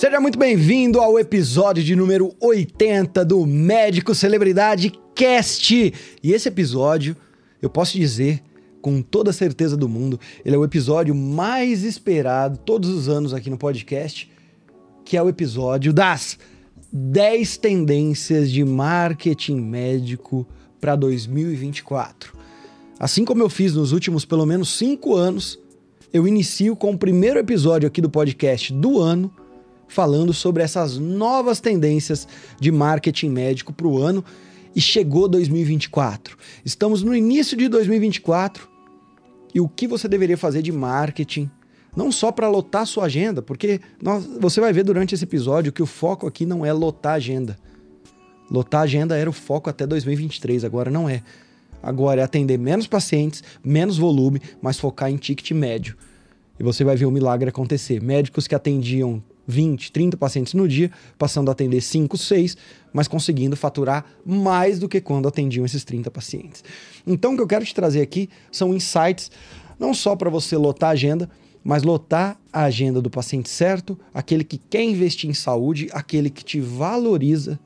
[0.00, 5.92] Seja muito bem-vindo ao episódio de número 80 do Médico Celebridade Cast.
[6.22, 7.14] E esse episódio,
[7.60, 8.42] eu posso dizer
[8.80, 13.50] com toda certeza do mundo, ele é o episódio mais esperado todos os anos aqui
[13.50, 14.30] no podcast,
[15.04, 16.38] que é o episódio das
[16.90, 20.46] 10 tendências de marketing médico
[20.80, 22.32] para 2024.
[22.98, 25.58] Assim como eu fiz nos últimos pelo menos 5 anos,
[26.10, 29.30] eu inicio com o primeiro episódio aqui do podcast do ano
[29.90, 32.26] falando sobre essas novas tendências
[32.60, 34.24] de marketing médico para o ano
[34.74, 36.38] e chegou 2024.
[36.64, 38.68] Estamos no início de 2024
[39.52, 41.50] e o que você deveria fazer de marketing,
[41.96, 45.82] não só para lotar sua agenda, porque nós, você vai ver durante esse episódio que
[45.82, 47.58] o foco aqui não é lotar agenda.
[48.48, 51.20] Lotar agenda era o foco até 2023, agora não é.
[51.82, 55.96] Agora é atender menos pacientes, menos volume, mas focar em ticket médio.
[56.60, 58.00] E você vai ver o milagre acontecer.
[58.00, 62.56] Médicos que atendiam 20, 30 pacientes no dia, passando a atender 5, 6,
[62.92, 66.64] mas conseguindo faturar mais do que quando atendiam esses 30 pacientes.
[67.06, 69.30] Então, o que eu quero te trazer aqui são insights,
[69.78, 71.28] não só para você lotar a agenda,
[71.62, 76.44] mas lotar a agenda do paciente certo, aquele que quer investir em saúde, aquele que
[76.44, 77.58] te valoriza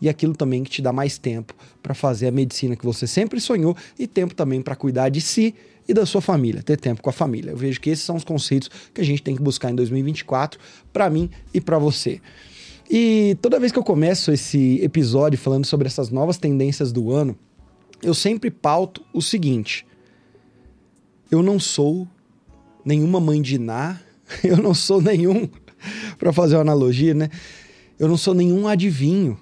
[0.00, 3.40] e aquilo também que te dá mais tempo para fazer a medicina que você sempre
[3.40, 5.54] sonhou e tempo também para cuidar de si
[5.88, 7.50] e da sua família, ter tempo com a família.
[7.50, 10.58] Eu vejo que esses são os conceitos que a gente tem que buscar em 2024
[10.92, 12.20] para mim e para você.
[12.88, 17.36] E toda vez que eu começo esse episódio falando sobre essas novas tendências do ano,
[18.02, 19.86] eu sempre pauto o seguinte:
[21.30, 22.06] eu não sou
[22.84, 24.00] nenhuma mãe de Ná,
[24.44, 25.48] eu não sou nenhum,
[26.18, 27.28] para fazer uma analogia, né?
[27.98, 29.38] Eu não sou nenhum adivinho.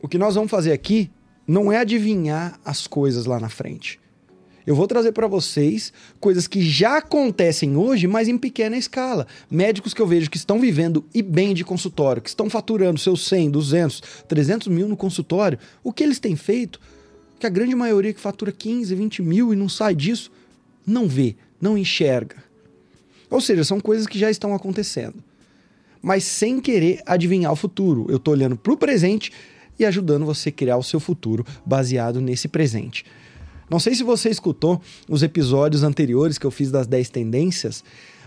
[0.00, 1.10] O que nós vamos fazer aqui
[1.46, 4.00] não é adivinhar as coisas lá na frente.
[4.66, 9.26] Eu vou trazer para vocês coisas que já acontecem hoje, mas em pequena escala.
[9.50, 13.26] Médicos que eu vejo que estão vivendo e bem de consultório, que estão faturando seus
[13.26, 16.80] 100, 200, 300 mil no consultório, o que eles têm feito?
[17.40, 20.30] Que a grande maioria que fatura 15, 20 mil e não sai disso,
[20.86, 22.36] não vê, não enxerga.
[23.28, 25.16] Ou seja, são coisas que já estão acontecendo.
[26.00, 28.06] Mas sem querer adivinhar o futuro.
[28.08, 29.32] Eu estou olhando para o presente
[29.78, 33.04] e ajudando você a criar o seu futuro baseado nesse presente.
[33.72, 37.82] Não sei se você escutou os episódios anteriores que eu fiz das 10 tendências,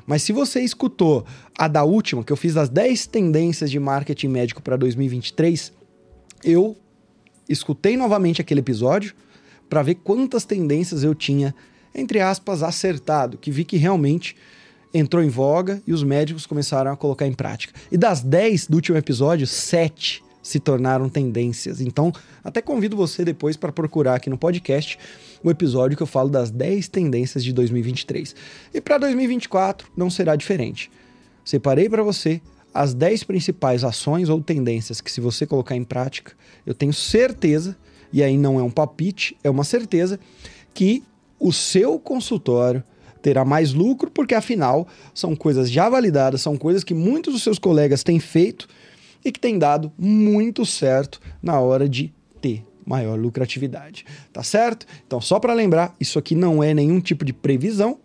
[0.07, 1.23] mas se você escutou
[1.55, 5.71] a da última, que eu fiz das 10 tendências de marketing médico para 2023,
[6.43, 6.75] eu
[7.47, 9.13] escutei novamente aquele episódio
[9.69, 11.53] para ver quantas tendências eu tinha,
[11.93, 14.35] entre aspas, acertado, que vi que realmente
[14.91, 17.71] entrou em voga e os médicos começaram a colocar em prática.
[17.91, 21.81] E das 10 do último episódio, 7 se tornaram tendências.
[21.81, 22.11] Então,
[22.43, 24.97] até convido você depois para procurar aqui no podcast
[25.45, 28.35] o episódio que eu falo das 10 tendências de 2023.
[28.73, 30.89] E para 2024 não será diferente.
[31.45, 32.41] Separei para você
[32.73, 36.33] as 10 principais ações ou tendências que, se você colocar em prática,
[36.65, 37.77] eu tenho certeza,
[38.11, 40.19] e aí não é um palpite, é uma certeza,
[40.73, 41.03] que
[41.39, 42.83] o seu consultório
[43.21, 47.59] terá mais lucro, porque afinal são coisas já validadas, são coisas que muitos dos seus
[47.59, 48.67] colegas têm feito
[49.23, 52.11] e que tem dado muito certo na hora de
[52.41, 54.85] ter maior lucratividade, tá certo?
[55.05, 57.99] Então, só para lembrar, isso aqui não é nenhum tipo de previsão,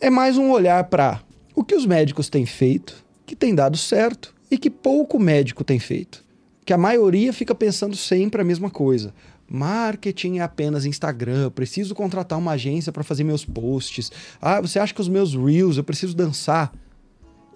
[0.00, 1.22] é mais um olhar para
[1.54, 5.78] o que os médicos têm feito, que tem dado certo e que pouco médico tem
[5.78, 6.24] feito.
[6.64, 9.14] Que a maioria fica pensando sempre a mesma coisa.
[9.48, 14.10] Marketing é apenas Instagram, preciso contratar uma agência para fazer meus posts.
[14.40, 16.72] Ah, você acha que os meus reels eu preciso dançar?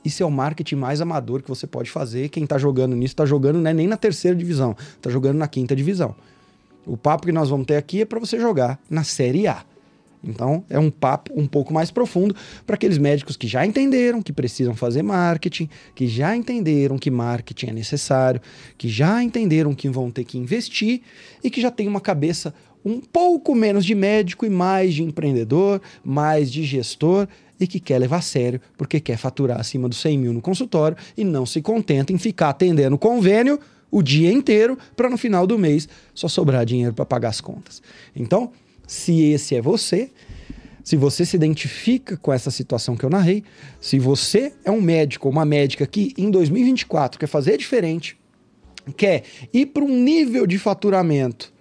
[0.07, 2.29] Isso é o marketing mais amador que você pode fazer.
[2.29, 5.49] Quem está jogando nisso está jogando não é nem na terceira divisão, está jogando na
[5.49, 6.15] quinta divisão.
[6.87, 9.65] O papo que nós vamos ter aqui é para você jogar na Série A.
[10.23, 14.33] Então, é um papo um pouco mais profundo para aqueles médicos que já entenderam que
[14.33, 18.41] precisam fazer marketing, que já entenderam que marketing é necessário,
[18.79, 21.03] que já entenderam que vão ter que investir
[21.43, 25.83] e que já tem uma cabeça um pouco menos de médico e mais de empreendedor,
[26.05, 27.27] mais de gestor
[27.59, 30.97] e que quer levar a sério porque quer faturar acima dos 100 mil no consultório
[31.17, 33.59] e não se contenta em ficar atendendo convênio
[33.91, 37.83] o dia inteiro para no final do mês só sobrar dinheiro para pagar as contas.
[38.15, 38.51] Então,
[38.87, 40.11] se esse é você,
[40.85, 43.43] se você se identifica com essa situação que eu narrei,
[43.81, 48.17] se você é um médico ou uma médica que em 2024 quer fazer diferente,
[48.97, 51.53] quer ir para um nível de faturamento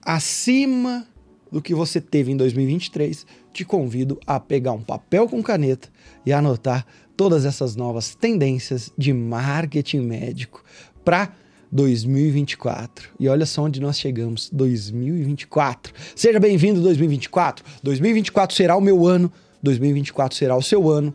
[0.00, 1.06] acima
[1.52, 3.26] do que você teve em 2023,
[3.58, 5.88] te convido a pegar um papel com caneta
[6.24, 10.62] e anotar todas essas novas tendências de marketing médico
[11.04, 11.32] para
[11.72, 13.10] 2024.
[13.18, 15.92] E olha só onde nós chegamos, 2024.
[16.14, 17.64] Seja bem-vindo 2024.
[17.82, 19.30] 2024 será o meu ano,
[19.60, 21.12] 2024 será o seu ano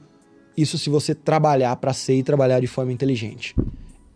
[0.58, 3.56] Isso se você trabalhar para ser e trabalhar de forma inteligente.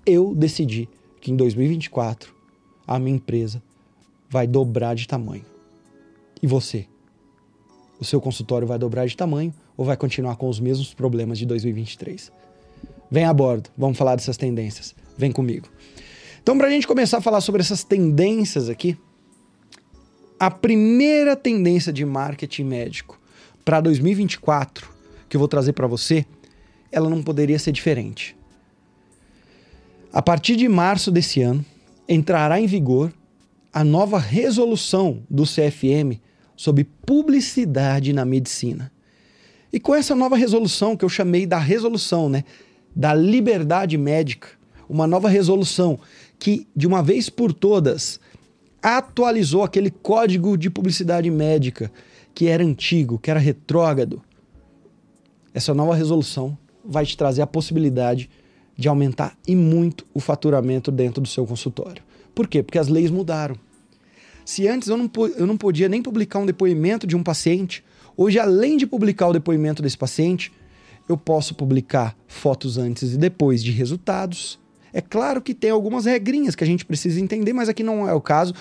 [0.05, 0.89] Eu decidi
[1.21, 2.35] que em 2024
[2.85, 3.63] a minha empresa
[4.29, 5.45] vai dobrar de tamanho.
[6.43, 6.87] E você?
[7.99, 11.45] O seu consultório vai dobrar de tamanho ou vai continuar com os mesmos problemas de
[11.45, 12.31] 2023?
[13.09, 14.93] Vem a bordo, vamos falar dessas tendências.
[15.17, 15.67] Vem comigo.
[16.41, 18.97] Então, para a gente começar a falar sobre essas tendências aqui,
[20.39, 23.19] a primeira tendência de marketing médico
[23.65, 24.97] para 2024
[25.29, 26.25] que eu vou trazer para você,
[26.91, 28.35] ela não poderia ser diferente.
[30.11, 31.65] A partir de março desse ano,
[32.07, 33.13] entrará em vigor
[33.73, 36.21] a nova resolução do CFM
[36.57, 38.91] sobre publicidade na medicina.
[39.71, 42.43] E com essa nova resolução, que eu chamei da resolução, né,
[42.95, 44.49] da liberdade médica,
[44.89, 45.99] uma nova resolução
[46.39, 48.19] que, de uma vez por todas,
[48.81, 51.91] atualizou aquele código de publicidade médica
[52.33, 54.21] que era antigo, que era retrógrado.
[55.53, 58.29] Essa nova resolução vai te trazer a possibilidade
[58.75, 62.01] de aumentar e muito o faturamento dentro do seu consultório.
[62.33, 62.61] Por quê?
[62.61, 63.55] Porque as leis mudaram.
[64.47, 67.83] Se antes eu não, eu não podia nem publicar um depoimento de um paciente,
[68.15, 70.53] hoje, além de publicar o depoimento desse paciente,
[71.09, 74.57] eu posso publicar fotos antes e depois de resultados,
[74.93, 78.13] é claro que tem algumas regrinhas que a gente precisa entender, mas aqui não é
[78.13, 78.53] o caso.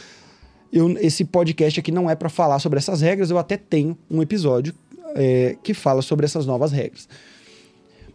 [0.73, 4.21] Eu, esse podcast aqui não é para falar sobre essas regras, eu até tenho um
[4.21, 4.75] episódio
[5.15, 7.09] é, que fala sobre essas novas regras.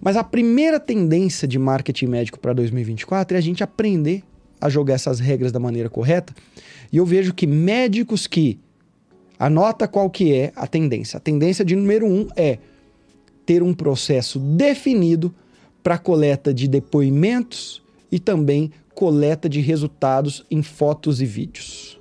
[0.02, 4.26] Mas a primeira tendência de marketing médico para 2024 é a gente aprender
[4.62, 6.34] a jogar essas regras da maneira correta.
[6.92, 8.60] E eu vejo que médicos que
[9.40, 11.18] anota qual que é a tendência.
[11.18, 12.60] A tendência de número um é
[13.46, 15.34] ter um processo definido
[15.82, 17.82] para coleta de depoimentos
[18.12, 22.00] e também coleta de resultados em fotos e vídeos.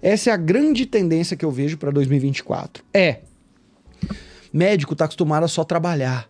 [0.00, 2.82] Essa é a grande tendência que eu vejo para 2024.
[2.92, 3.20] É
[4.52, 6.28] médico está acostumado a só trabalhar,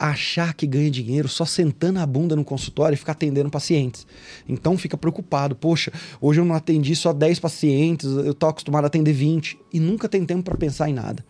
[0.00, 4.06] achar que ganha dinheiro só sentando a bunda no consultório e ficar atendendo pacientes.
[4.48, 8.86] Então fica preocupado, poxa, hoje eu não atendi só 10 pacientes, eu estou acostumado a
[8.86, 11.22] atender 20 e nunca tem tempo para pensar em nada.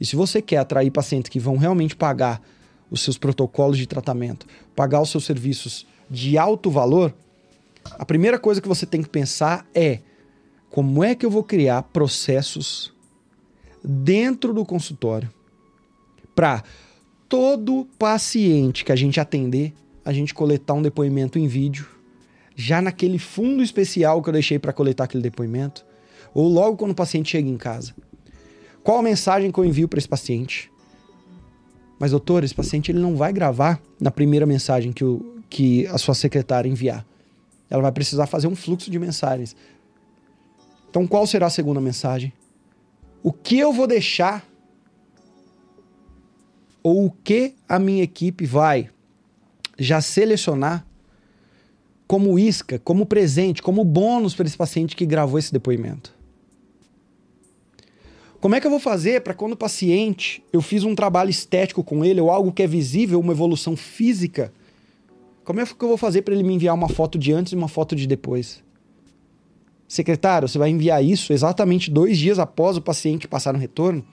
[0.00, 2.40] E se você quer atrair pacientes que vão realmente pagar
[2.90, 7.14] os seus protocolos de tratamento, pagar os seus serviços de alto valor,
[7.98, 10.00] a primeira coisa que você tem que pensar é
[10.70, 12.94] como é que eu vou criar processos
[13.84, 15.30] dentro do consultório
[16.34, 16.64] para
[17.30, 19.72] todo paciente que a gente atender,
[20.04, 21.86] a gente coletar um depoimento em vídeo,
[22.56, 25.86] já naquele fundo especial que eu deixei para coletar aquele depoimento,
[26.34, 27.94] ou logo quando o paciente chega em casa.
[28.82, 30.72] Qual a mensagem que eu envio para esse paciente?
[32.00, 35.98] Mas, doutor, esse paciente ele não vai gravar na primeira mensagem que, o, que a
[35.98, 37.06] sua secretária enviar.
[37.68, 39.54] Ela vai precisar fazer um fluxo de mensagens.
[40.88, 42.32] Então, qual será a segunda mensagem?
[43.22, 44.49] O que eu vou deixar
[46.82, 48.90] ou o que a minha equipe vai
[49.78, 50.86] já selecionar
[52.06, 56.12] como isca, como presente, como bônus para esse paciente que gravou esse depoimento?
[58.40, 61.84] Como é que eu vou fazer para quando o paciente, eu fiz um trabalho estético
[61.84, 64.52] com ele, ou algo que é visível, uma evolução física,
[65.44, 67.56] como é que eu vou fazer para ele me enviar uma foto de antes e
[67.56, 68.62] uma foto de depois?
[69.86, 74.04] Secretário, você vai enviar isso exatamente dois dias após o paciente passar no retorno?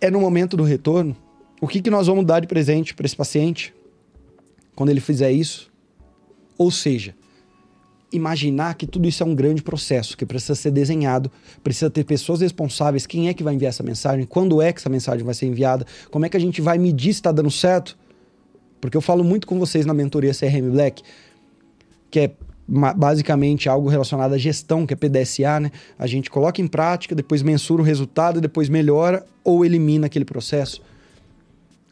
[0.00, 1.16] É no momento do retorno?
[1.60, 3.74] O que, que nós vamos dar de presente para esse paciente
[4.74, 5.72] quando ele fizer isso?
[6.58, 7.14] Ou seja,
[8.12, 11.30] imaginar que tudo isso é um grande processo que precisa ser desenhado,
[11.62, 14.88] precisa ter pessoas responsáveis, quem é que vai enviar essa mensagem, quando é que essa
[14.88, 17.96] mensagem vai ser enviada, como é que a gente vai medir se está dando certo.
[18.80, 21.02] Porque eu falo muito com vocês na mentoria CRM Black,
[22.10, 22.30] que é
[22.68, 25.70] basicamente algo relacionado à gestão, que é PDSA, né?
[25.98, 30.82] A gente coloca em prática, depois mensura o resultado, depois melhora ou elimina aquele processo.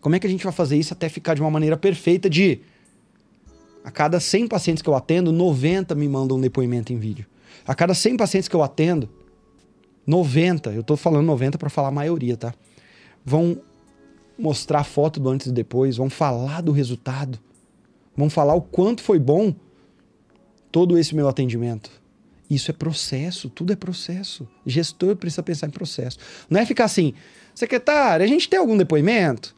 [0.00, 2.60] Como é que a gente vai fazer isso até ficar de uma maneira perfeita de
[3.84, 7.26] a cada 100 pacientes que eu atendo, 90 me mandam um depoimento em vídeo.
[7.66, 9.08] A cada 100 pacientes que eu atendo,
[10.06, 12.54] 90, eu estou falando 90 para falar a maioria, tá?
[13.24, 13.58] Vão
[14.38, 17.38] mostrar foto do antes e depois, vão falar do resultado,
[18.16, 19.54] vão falar o quanto foi bom
[20.74, 21.88] todo esse meu atendimento.
[22.50, 24.44] Isso é processo, tudo é processo.
[24.66, 26.18] Gestor precisa pensar em processo.
[26.50, 27.14] Não é ficar assim,
[27.54, 29.54] secretário, a gente tem algum depoimento?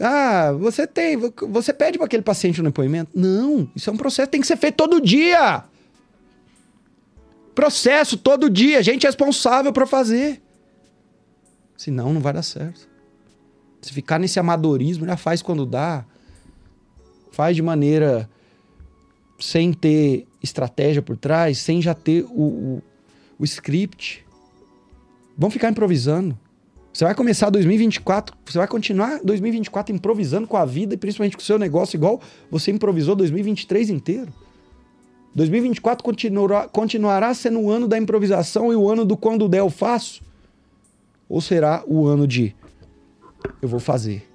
[0.00, 1.18] Ah, você tem.
[1.50, 3.10] Você pede para aquele paciente um depoimento?
[3.14, 5.64] Não, isso é um processo, tem que ser feito todo dia.
[7.54, 10.40] Processo todo dia, gente responsável para fazer.
[11.76, 12.88] Senão não vai dar certo.
[13.82, 16.06] Se ficar nesse amadorismo, já faz quando dá.
[17.32, 18.30] Faz de maneira
[19.38, 22.82] sem ter estratégia por trás, sem já ter o, o,
[23.38, 24.24] o script.
[25.36, 26.38] Vão ficar improvisando.
[26.92, 31.42] Você vai começar 2024, você vai continuar 2024 improvisando com a vida e principalmente com
[31.42, 34.32] o seu negócio, igual você improvisou 2023 inteiro.
[35.34, 39.68] 2024 continuará, continuará sendo o ano da improvisação e o ano do quando der eu
[39.68, 40.22] faço?
[41.28, 42.56] Ou será o ano de
[43.60, 44.26] eu vou fazer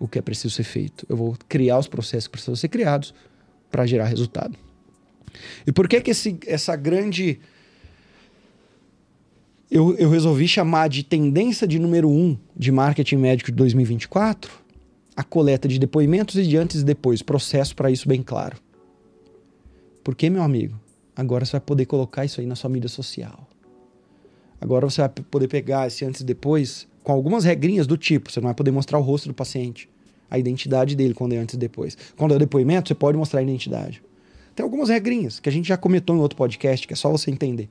[0.00, 3.14] o que é preciso ser feito, eu vou criar os processos que precisam ser criados
[3.70, 4.56] para gerar resultado?
[5.66, 7.40] E por que que esse, essa grande
[9.70, 14.68] eu, eu resolvi chamar de tendência de número um de marketing médico de 2024
[15.18, 18.56] a coleta de depoimentos e de antes e depois, processo para isso bem claro.
[20.04, 20.78] Porque, meu amigo,
[21.16, 23.48] agora você vai poder colocar isso aí na sua mídia social.
[24.60, 28.38] Agora você vai poder pegar esse antes e depois com algumas regrinhas do tipo: você
[28.38, 29.88] não vai poder mostrar o rosto do paciente,
[30.30, 31.96] a identidade dele quando é antes e depois.
[32.16, 34.02] Quando é depoimento, você pode mostrar a identidade.
[34.54, 37.30] Tem algumas regrinhas que a gente já comentou em outro podcast, que é só você
[37.30, 37.68] entender.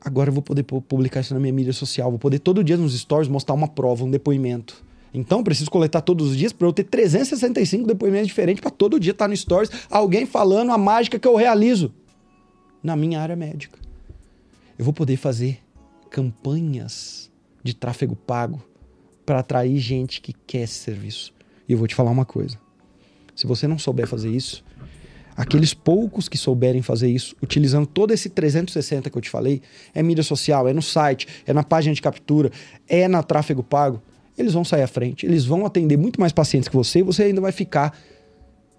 [0.00, 2.98] Agora eu vou poder publicar isso na minha mídia social, vou poder todo dia nos
[2.98, 4.84] stories mostrar uma prova, um depoimento.
[5.12, 9.12] Então, preciso coletar todos os dias para eu ter 365 depoimentos diferentes para todo dia
[9.12, 11.92] estar tá no stories alguém falando a mágica que eu realizo
[12.82, 13.78] na minha área médica.
[14.78, 15.58] Eu vou poder fazer
[16.10, 17.30] campanhas
[17.64, 18.62] de tráfego pago
[19.26, 21.34] para atrair gente que quer esse serviço.
[21.68, 22.56] E eu vou te falar uma coisa.
[23.34, 24.64] Se você não souber fazer isso,
[25.36, 29.60] Aqueles poucos que souberem fazer isso, utilizando todo esse 360 que eu te falei,
[29.94, 32.50] é mídia social, é no site, é na página de captura,
[32.88, 34.02] é na tráfego pago,
[34.38, 37.24] eles vão sair à frente, eles vão atender muito mais pacientes que você e você
[37.24, 37.94] ainda vai ficar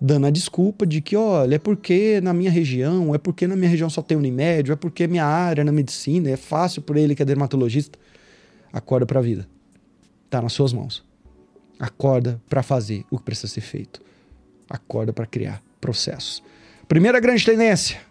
[0.01, 3.69] dando a desculpa de que, olha, é porque na minha região, é porque na minha
[3.69, 7.21] região só tem Unimédio, é porque minha área na medicina, é fácil por ele que
[7.21, 7.99] é dermatologista.
[8.73, 9.47] Acorda para a vida.
[10.29, 11.03] Tá nas suas mãos.
[11.79, 14.01] Acorda para fazer o que precisa ser feito.
[14.69, 16.43] Acorda para criar processos.
[16.87, 18.01] Primeira grande tendência.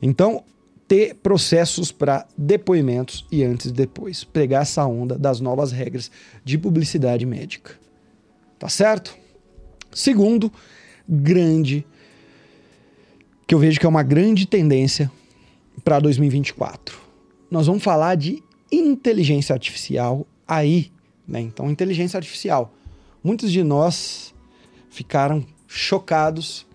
[0.00, 0.44] Então,
[0.88, 4.24] ter processos para depoimentos e antes e depois.
[4.24, 6.10] Pegar essa onda das novas regras
[6.44, 7.78] de publicidade médica.
[8.58, 9.16] Tá certo?
[9.92, 10.52] Segundo,
[11.08, 11.86] grande,
[13.46, 15.10] que eu vejo que é uma grande tendência
[15.84, 16.98] para 2024.
[17.50, 20.90] Nós vamos falar de inteligência artificial aí,
[21.26, 21.40] né?
[21.40, 22.72] Então, inteligência artificial.
[23.22, 24.34] Muitos de nós
[24.90, 26.66] ficaram chocados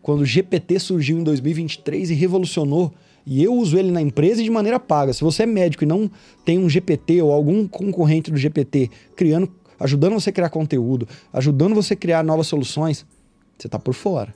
[0.00, 2.92] quando o GPT surgiu em 2023 e revolucionou.
[3.26, 5.12] E eu uso ele na empresa de maneira paga.
[5.12, 6.08] Se você é médico e não
[6.44, 9.50] tem um GPT ou algum concorrente do GPT criando,
[9.80, 13.04] ajudando você a criar conteúdo, ajudando você a criar novas soluções,
[13.58, 14.32] você está por fora.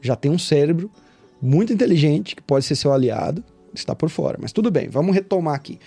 [0.00, 0.90] Já tem um cérebro
[1.40, 3.42] muito inteligente que pode ser seu aliado,
[3.72, 4.36] está por fora.
[4.40, 5.78] Mas tudo bem, vamos retomar aqui.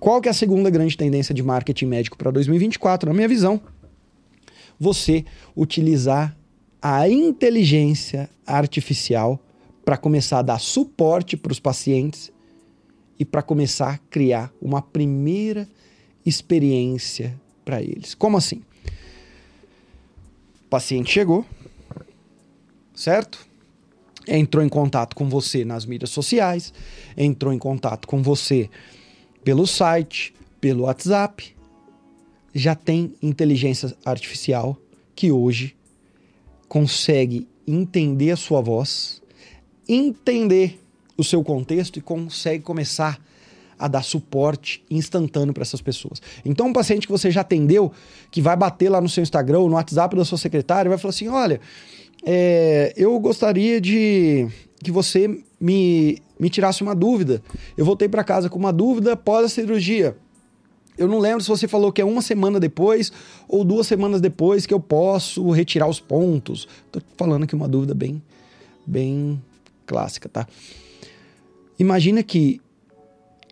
[0.00, 3.10] Qual que é a segunda grande tendência de marketing médico para 2024?
[3.10, 3.60] Na minha visão,
[4.78, 6.34] você utilizar
[6.80, 9.38] a inteligência artificial
[9.84, 12.32] para começar a dar suporte para os pacientes
[13.18, 15.68] e para começar a criar uma primeira
[16.24, 18.14] experiência para eles.
[18.14, 18.62] Como assim?
[20.64, 21.44] O paciente chegou,
[22.94, 23.46] certo?
[24.26, 26.72] Entrou em contato com você nas mídias sociais,
[27.14, 28.70] entrou em contato com você
[29.44, 31.54] pelo site, pelo WhatsApp.
[32.54, 34.76] Já tem inteligência artificial
[35.14, 35.76] que hoje
[36.68, 39.22] consegue entender a sua voz,
[39.88, 40.80] entender
[41.16, 43.20] o seu contexto e consegue começar
[43.78, 46.20] a dar suporte instantâneo para essas pessoas.
[46.44, 47.90] Então, um paciente que você já atendeu,
[48.30, 51.28] que vai bater lá no seu Instagram, no WhatsApp da sua secretária, vai falar assim:
[51.28, 51.60] olha,
[52.24, 54.48] é, eu gostaria de
[54.82, 57.42] que você me, me tirasse uma dúvida.
[57.76, 60.16] Eu voltei para casa com uma dúvida após a cirurgia.
[60.96, 63.12] Eu não lembro se você falou que é uma semana depois
[63.48, 66.66] ou duas semanas depois que eu posso retirar os pontos.
[66.90, 68.22] Tô falando aqui uma dúvida bem,
[68.86, 69.40] bem
[69.86, 70.46] clássica, tá?
[71.78, 72.60] Imagina que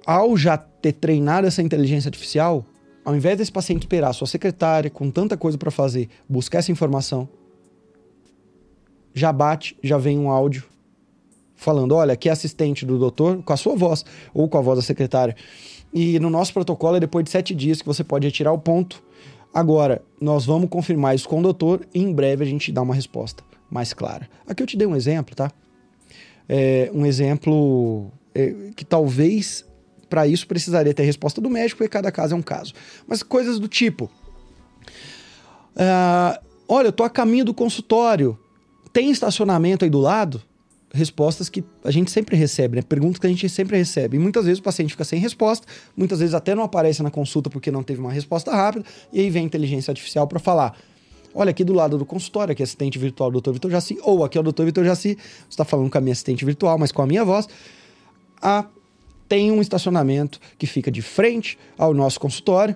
[0.05, 2.65] ao já ter treinado essa inteligência artificial,
[3.05, 7.29] ao invés desse paciente esperar sua secretária com tanta coisa para fazer, buscar essa informação,
[9.15, 10.65] já bate, já vem um áudio
[11.59, 14.79] falando: olha, aqui é assistente do doutor, com a sua voz ou com a voz
[14.79, 15.37] da secretária.
[15.93, 19.03] E no nosso protocolo é depois de sete dias que você pode retirar o ponto.
[19.53, 22.95] Agora, nós vamos confirmar isso com o doutor e em breve a gente dá uma
[22.95, 24.29] resposta mais clara.
[24.47, 25.51] Aqui eu te dei um exemplo, tá?
[26.49, 29.65] É, um exemplo é, que talvez
[30.09, 32.73] para isso precisaria ter resposta do médico, porque cada caso é um caso.
[33.07, 34.11] Mas coisas do tipo:
[35.75, 36.39] uh,
[36.69, 38.39] olha, eu tô a caminho do consultório,
[38.93, 40.43] tem estacionamento aí do lado?
[40.99, 42.83] Respostas que a gente sempre recebe, né?
[42.83, 44.17] Perguntas que a gente sempre recebe.
[44.17, 47.49] E muitas vezes o paciente fica sem resposta, muitas vezes até não aparece na consulta
[47.49, 50.77] porque não teve uma resposta rápida, e aí vem a inteligência artificial para falar:
[51.35, 53.53] olha, aqui do lado do consultório, aqui é assistente virtual do Dr.
[53.53, 54.65] Vitor Jaci, ou aqui é o Dr.
[54.65, 57.49] Vitor Jaci, você está falando com a minha assistente virtual, mas com a minha voz.
[58.43, 58.67] A
[59.29, 62.75] tem um estacionamento que fica de frente ao nosso consultório.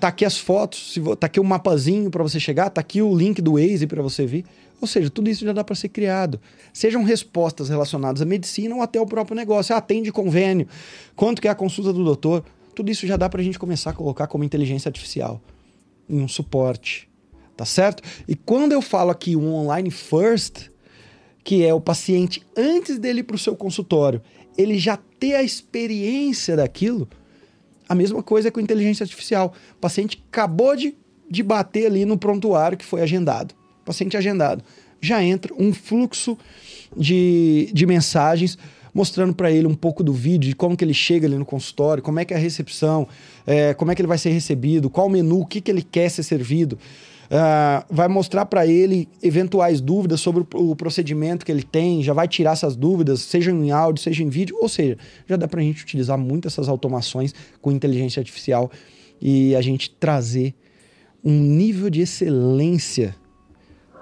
[0.00, 3.40] Tá aqui as fotos, tá aqui o mapazinho para você chegar, tá aqui o link
[3.40, 4.44] do Waze para você vir.
[4.80, 6.40] Ou seja, tudo isso já dá para ser criado.
[6.72, 9.74] Sejam respostas relacionadas à medicina ou até ao próprio negócio.
[9.74, 10.68] Ah, atende convênio,
[11.16, 12.44] quanto que é a consulta do doutor.
[12.74, 15.40] Tudo isso já dá para a gente começar a colocar como inteligência artificial
[16.08, 17.08] em um suporte,
[17.56, 18.02] tá certo?
[18.26, 20.70] E quando eu falo aqui um online first,
[21.44, 24.22] que é o paciente antes dele ir para o seu consultório,
[24.56, 27.08] ele já ter a experiência daquilo,
[27.88, 29.52] a mesma coisa com inteligência artificial.
[29.72, 30.96] O paciente acabou de,
[31.30, 33.57] de bater ali no prontuário que foi agendado.
[33.88, 34.62] Paciente agendado.
[35.00, 36.36] Já entra um fluxo
[36.94, 38.58] de, de mensagens
[38.92, 42.02] mostrando para ele um pouco do vídeo, de como que ele chega ali no consultório,
[42.02, 43.08] como é que é a recepção,
[43.46, 45.82] é, como é que ele vai ser recebido, qual o menu, o que, que ele
[45.82, 46.78] quer ser servido.
[47.28, 52.14] Uh, vai mostrar para ele eventuais dúvidas sobre o, o, procedimento que ele tem, já
[52.14, 55.60] vai tirar essas dúvidas, seja em áudio, seja em vídeo, ou seja, já dá para
[55.60, 58.70] a gente utilizar muito essas automações com inteligência artificial
[59.20, 60.54] e a gente trazer
[61.22, 63.14] um nível de excelência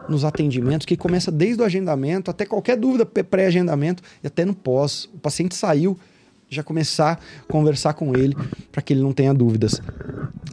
[0.08, 5.08] nos atendimentos que começa desde o agendamento até qualquer dúvida pré-agendamento e até no pós.
[5.14, 5.98] O paciente saiu,
[6.48, 8.36] já começar a conversar com ele
[8.70, 9.80] para que ele não tenha dúvidas.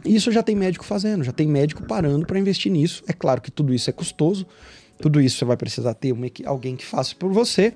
[0.04, 3.02] Isso já tem médico fazendo, já tem médico parando para investir nisso.
[3.06, 4.46] É claro que tudo isso é custoso,
[5.00, 7.72] tudo isso você vai precisar ter uma, alguém que faça por você,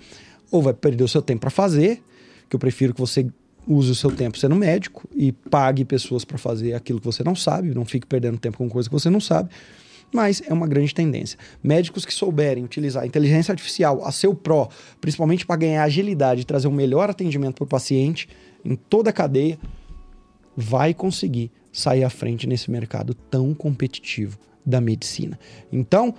[0.50, 2.02] ou vai perder o seu tempo para fazer,
[2.49, 3.26] que eu prefiro que você
[3.66, 7.37] use o seu tempo sendo médico e pague pessoas para fazer aquilo que você não
[7.37, 9.50] sabe, não fique perdendo tempo com coisa que você não sabe.
[10.12, 11.38] Mas é uma grande tendência.
[11.62, 14.68] Médicos que souberem utilizar a inteligência artificial a seu pró,
[15.00, 18.28] principalmente para ganhar agilidade e trazer um melhor atendimento para o paciente
[18.64, 19.58] em toda a cadeia,
[20.56, 25.38] vai conseguir sair à frente nesse mercado tão competitivo da medicina.
[25.70, 26.14] Então,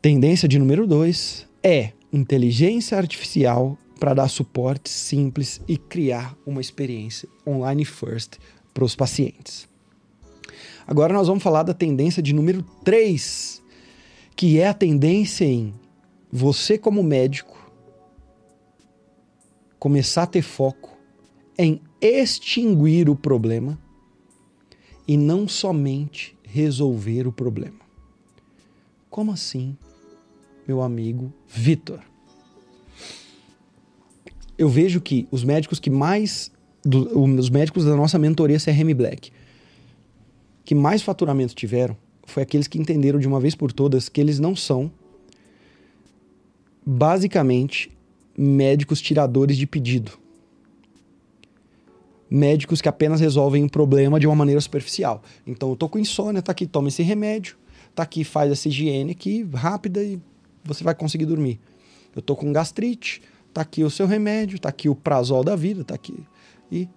[0.00, 7.28] tendência de número dois é inteligência artificial para dar suporte simples e criar uma experiência
[7.46, 8.32] online first
[8.74, 9.71] para os pacientes.
[10.86, 13.62] Agora nós vamos falar da tendência de número 3,
[14.34, 15.72] que é a tendência em
[16.30, 17.58] você, como médico,
[19.78, 20.96] começar a ter foco
[21.58, 23.78] em extinguir o problema
[25.06, 27.80] e não somente resolver o problema.
[29.10, 29.76] Como assim,
[30.66, 32.00] meu amigo Vitor?
[34.56, 36.50] Eu vejo que os médicos que mais.
[36.84, 39.30] Do, os médicos da nossa mentoria CRM Black,
[40.64, 44.38] que mais faturamento tiveram, foi aqueles que entenderam de uma vez por todas que eles
[44.38, 44.90] não são
[46.84, 47.90] basicamente
[48.36, 50.22] médicos tiradores de pedido
[52.32, 55.22] médicos que apenas resolvem um problema de uma maneira superficial.
[55.46, 57.58] Então, eu tô com insônia, tá aqui, toma esse remédio,
[57.94, 60.18] tá aqui, faz essa higiene aqui, rápida e
[60.64, 61.60] você vai conseguir dormir.
[62.16, 63.20] Eu tô com gastrite,
[63.52, 66.24] tá aqui o seu remédio, tá aqui o prazol da vida, tá aqui.
[66.70, 66.88] E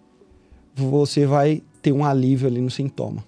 [0.73, 3.21] você vai ter um alívio ali no sintoma.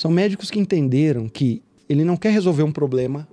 [0.00, 3.28] São médicos que entenderam que ele não quer resolver um problema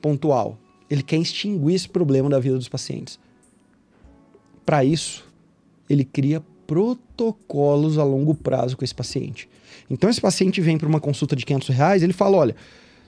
[0.00, 0.56] pontual,
[0.88, 3.18] ele quer extinguir esse problema da vida dos pacientes.
[4.64, 5.28] Para isso,
[5.90, 9.48] ele cria protocolos a longo prazo com esse paciente.
[9.90, 12.56] Então, esse paciente vem para uma consulta de 500 reais, ele fala: olha,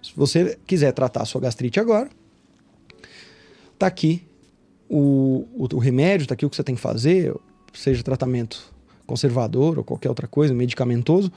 [0.02, 2.10] se você quiser tratar a sua gastrite agora,
[3.78, 4.20] tá aqui
[4.88, 7.32] o, o, o remédio, tá aqui o que você tem que fazer,
[7.72, 8.74] seja tratamento
[9.06, 11.30] conservador ou qualquer outra coisa, medicamentoso,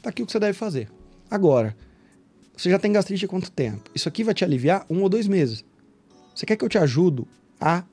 [0.00, 0.88] tá aqui o que você deve fazer.
[1.30, 1.76] Agora,
[2.56, 3.90] você já tem gastrite há quanto tempo?
[3.94, 5.64] Isso aqui vai te aliviar um ou dois meses.
[6.34, 7.24] Você quer que eu te ajude
[7.60, 7.84] a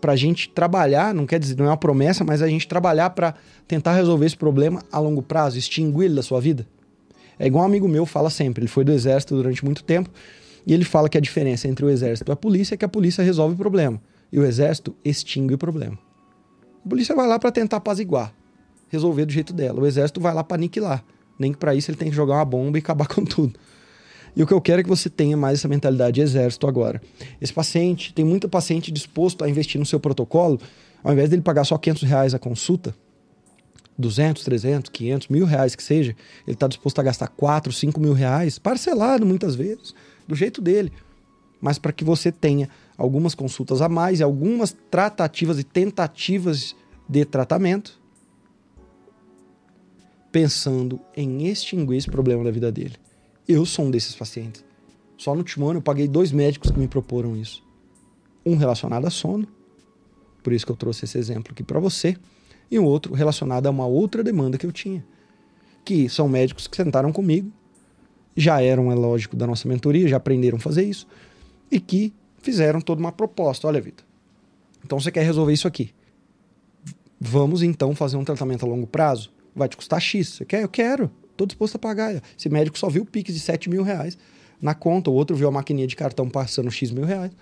[0.00, 3.10] para a gente trabalhar, não quer dizer, não é uma promessa, mas a gente trabalhar
[3.10, 3.34] para
[3.68, 6.66] tentar resolver esse problema a longo prazo, extinguir da sua vida.
[7.38, 10.10] É igual um amigo meu fala sempre, ele foi do exército durante muito tempo,
[10.66, 12.88] e ele fala que a diferença entre o exército e a polícia é que a
[12.88, 14.00] polícia resolve o problema,
[14.32, 15.98] e o exército extingue o problema.
[16.84, 18.32] A polícia vai lá para tentar apaziguar,
[18.88, 19.80] resolver do jeito dela.
[19.80, 21.04] O exército vai lá para aniquilar.
[21.40, 23.58] Nem que para isso ele tem que jogar uma bomba e acabar com tudo.
[24.36, 27.00] E o que eu quero é que você tenha mais essa mentalidade de exército agora.
[27.40, 30.60] Esse paciente, tem muito paciente disposto a investir no seu protocolo,
[31.02, 32.94] ao invés dele pagar só 500 reais a consulta,
[33.98, 36.14] 200, 300, 500, mil reais que seja,
[36.46, 39.94] ele está disposto a gastar 4, 5 mil reais, parcelado muitas vezes,
[40.28, 40.92] do jeito dele.
[41.60, 46.74] Mas para que você tenha algumas consultas a mais e algumas tratativas e tentativas
[47.08, 47.99] de tratamento,
[50.30, 52.94] pensando em extinguir esse problema da vida dele.
[53.48, 54.64] Eu sou um desses pacientes.
[55.16, 57.62] Só no último ano eu paguei dois médicos que me proporam isso.
[58.44, 59.46] Um relacionado a sono,
[60.42, 62.16] por isso que eu trouxe esse exemplo aqui para você,
[62.70, 65.04] e um outro relacionado a uma outra demanda que eu tinha.
[65.84, 67.52] Que são médicos que sentaram comigo,
[68.36, 71.06] já eram, é lógico, da nossa mentoria, já aprenderam a fazer isso,
[71.70, 73.66] e que fizeram toda uma proposta.
[73.66, 74.06] Olha, Vitor,
[74.84, 75.92] então você quer resolver isso aqui.
[77.20, 79.30] Vamos então fazer um tratamento a longo prazo?
[79.60, 80.28] Vai te custar X.
[80.28, 80.62] Você quer?
[80.62, 81.10] Eu quero.
[81.30, 82.20] Estou disposto a pagar.
[82.36, 84.18] Esse médico só viu o Pix de 7 mil reais
[84.60, 87.32] na conta, o outro viu a maquininha de cartão passando X mil reais.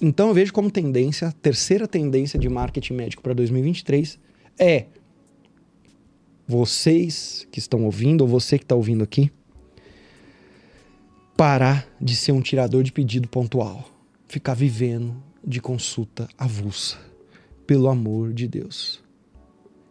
[0.00, 4.18] Então eu vejo como tendência, a terceira tendência de marketing médico para 2023
[4.58, 4.86] é
[6.46, 9.30] vocês que estão ouvindo, ou você que está ouvindo aqui,
[11.36, 13.86] parar de ser um tirador de pedido pontual,
[14.28, 16.96] ficar vivendo de consulta avulsa.
[17.66, 19.02] Pelo amor de Deus.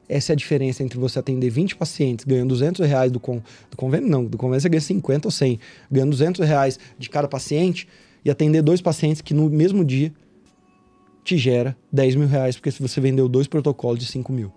[0.09, 3.75] Essa é a diferença entre você atender 20 pacientes ganhando 200 reais do, con, do
[3.75, 5.59] convênio, não, do convênio você ganha 50 ou 100,
[5.91, 7.87] ganhando 200 reais de cada paciente
[8.23, 10.13] e atender dois pacientes que no mesmo dia
[11.23, 14.51] te gera 10 mil reais, porque se você vendeu dois protocolos de 5 mil.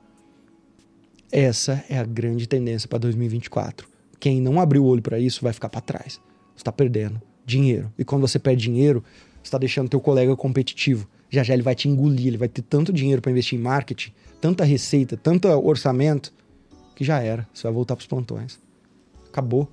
[1.32, 3.88] Essa é a grande tendência para 2024.
[4.18, 6.20] Quem não abriu o olho para isso vai ficar para trás.
[6.54, 7.92] Você está perdendo dinheiro.
[7.98, 9.02] E quando você perde dinheiro,
[9.42, 11.08] você está deixando teu colega competitivo.
[11.30, 14.12] Já já ele vai te engolir, ele vai ter tanto dinheiro para investir em marketing,
[14.40, 16.32] tanta receita, tanto orçamento,
[16.94, 17.48] que já era.
[17.54, 18.58] Você vai voltar para os plantões.
[19.28, 19.68] Acabou.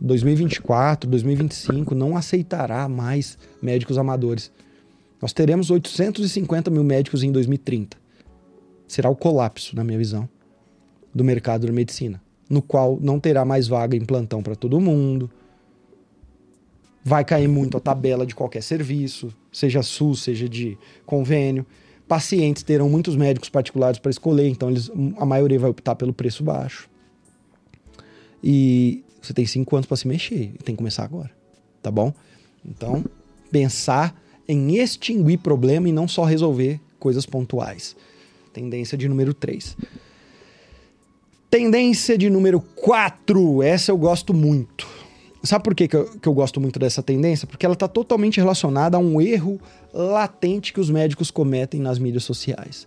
[0.00, 4.50] 2024, 2025 não aceitará mais médicos amadores.
[5.20, 7.96] Nós teremos 850 mil médicos em 2030.
[8.88, 10.28] Será o colapso, na minha visão
[11.14, 15.30] do mercado da medicina, no qual não terá mais vaga em plantão para todo mundo.
[17.04, 21.66] Vai cair muito a tabela de qualquer serviço, seja SUS, seja de convênio.
[22.06, 26.44] Pacientes terão muitos médicos particulares para escolher, então eles, a maioria vai optar pelo preço
[26.44, 26.88] baixo.
[28.42, 31.30] E você tem cinco anos para se mexer, tem que começar agora,
[31.80, 32.12] tá bom?
[32.64, 33.04] Então,
[33.50, 37.96] pensar em extinguir problema e não só resolver coisas pontuais.
[38.52, 39.76] Tendência de número 3.
[41.50, 43.62] Tendência de número 4.
[43.62, 44.88] Essa eu gosto muito.
[45.42, 47.48] Sabe por que, que, eu, que eu gosto muito dessa tendência?
[47.48, 49.60] Porque ela está totalmente relacionada a um erro
[49.92, 52.86] latente que os médicos cometem nas mídias sociais.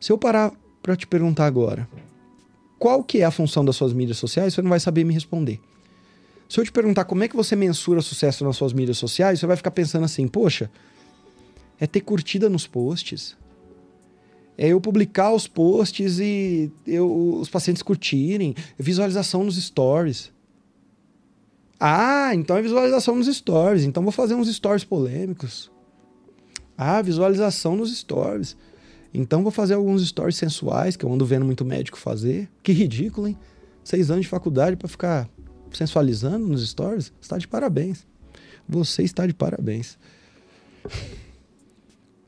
[0.00, 1.88] Se eu parar para te perguntar agora,
[2.78, 5.60] qual que é a função das suas mídias sociais, você não vai saber me responder.
[6.48, 9.46] Se eu te perguntar como é que você mensura sucesso nas suas mídias sociais, você
[9.46, 10.70] vai ficar pensando assim, poxa,
[11.78, 13.36] é ter curtida nos posts,
[14.56, 20.32] é eu publicar os posts e eu, os pacientes curtirem, visualização nos stories.
[21.80, 25.70] Ah, então é visualização nos stories, então vou fazer uns stories polêmicos.
[26.76, 28.56] Ah, visualização nos stories.
[29.14, 32.48] Então vou fazer alguns stories sensuais que eu ando vendo muito médico fazer.
[32.62, 33.38] Que ridículo, hein?
[33.82, 35.28] Seis anos de faculdade para ficar
[35.72, 37.12] sensualizando nos stories?
[37.20, 38.06] Está de parabéns.
[38.68, 39.98] Você está de parabéns.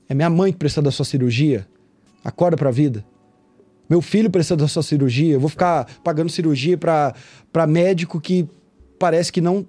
[0.09, 1.69] É minha mãe que precisa da sua cirurgia?
[2.25, 3.05] Acorda pra vida.
[3.89, 5.35] Meu filho precisa da sua cirurgia.
[5.35, 7.15] Eu vou ficar pagando cirurgia pra
[7.69, 8.49] médico que
[9.01, 9.67] parece que não,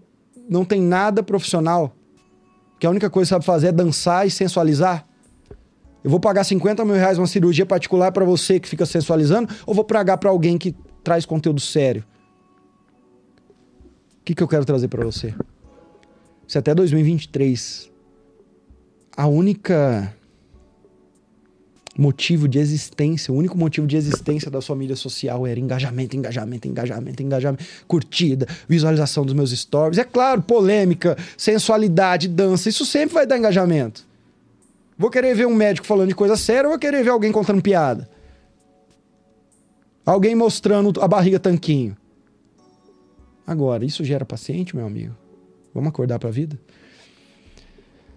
[0.48, 1.96] não tem nada profissional.
[2.78, 5.08] Que a única coisa que sabe fazer é dançar e sensualizar.
[6.04, 9.74] Eu vou pagar 50 mil reais uma cirurgia particular para você que fica sensualizando ou
[9.74, 12.04] vou pagar para alguém que traz conteúdo sério?
[14.20, 15.34] O que, que eu quero trazer para você?
[16.48, 17.89] Se até 2023
[19.15, 20.13] a única
[21.97, 26.67] motivo de existência, o único motivo de existência da sua mídia social era engajamento, engajamento,
[26.67, 29.97] engajamento, engajamento, curtida, visualização dos meus stories.
[29.97, 34.06] É claro, polêmica, sensualidade, dança, isso sempre vai dar engajamento.
[34.97, 37.62] Vou querer ver um médico falando de coisa séria ou vou querer ver alguém contando
[37.62, 38.10] piada?
[40.06, 41.97] Alguém mostrando a barriga tanquinho.
[43.45, 45.15] Agora, isso gera paciente, meu amigo?
[45.73, 46.58] Vamos acordar para a vida?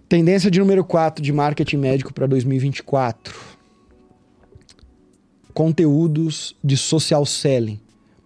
[0.07, 3.54] Tendência de número 4 de marketing médico para 2024
[5.55, 7.79] conteúdos de social selling,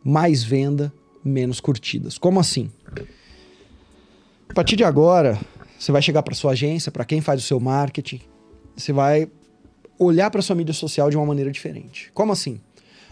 [0.04, 0.92] mais venda,
[1.24, 2.18] menos curtidas.
[2.18, 2.72] Como assim?
[4.50, 5.40] A partir de agora,
[5.78, 8.20] você vai chegar para sua agência, para quem faz o seu marketing,
[8.76, 9.30] você vai
[10.00, 12.10] olhar para sua mídia social de uma maneira diferente.
[12.16, 12.60] Como assim?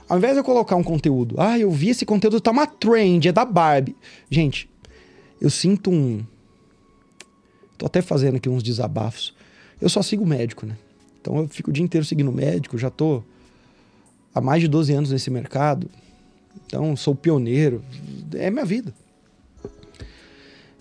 [0.10, 3.27] Ao invés de eu colocar um conteúdo, ah, eu vi esse conteúdo, tá uma trend,
[3.27, 3.95] é da Barbie.
[4.32, 4.67] Gente,
[5.39, 6.25] eu sinto um.
[7.77, 9.36] Tô até fazendo aqui uns desabafos.
[9.80, 10.75] Eu só sigo médico, né?
[11.21, 13.21] Então eu fico o dia inteiro seguindo médico, já tô
[14.34, 15.90] há mais de 12 anos nesse mercado.
[16.66, 17.84] Então, sou pioneiro.
[18.34, 18.94] É minha vida.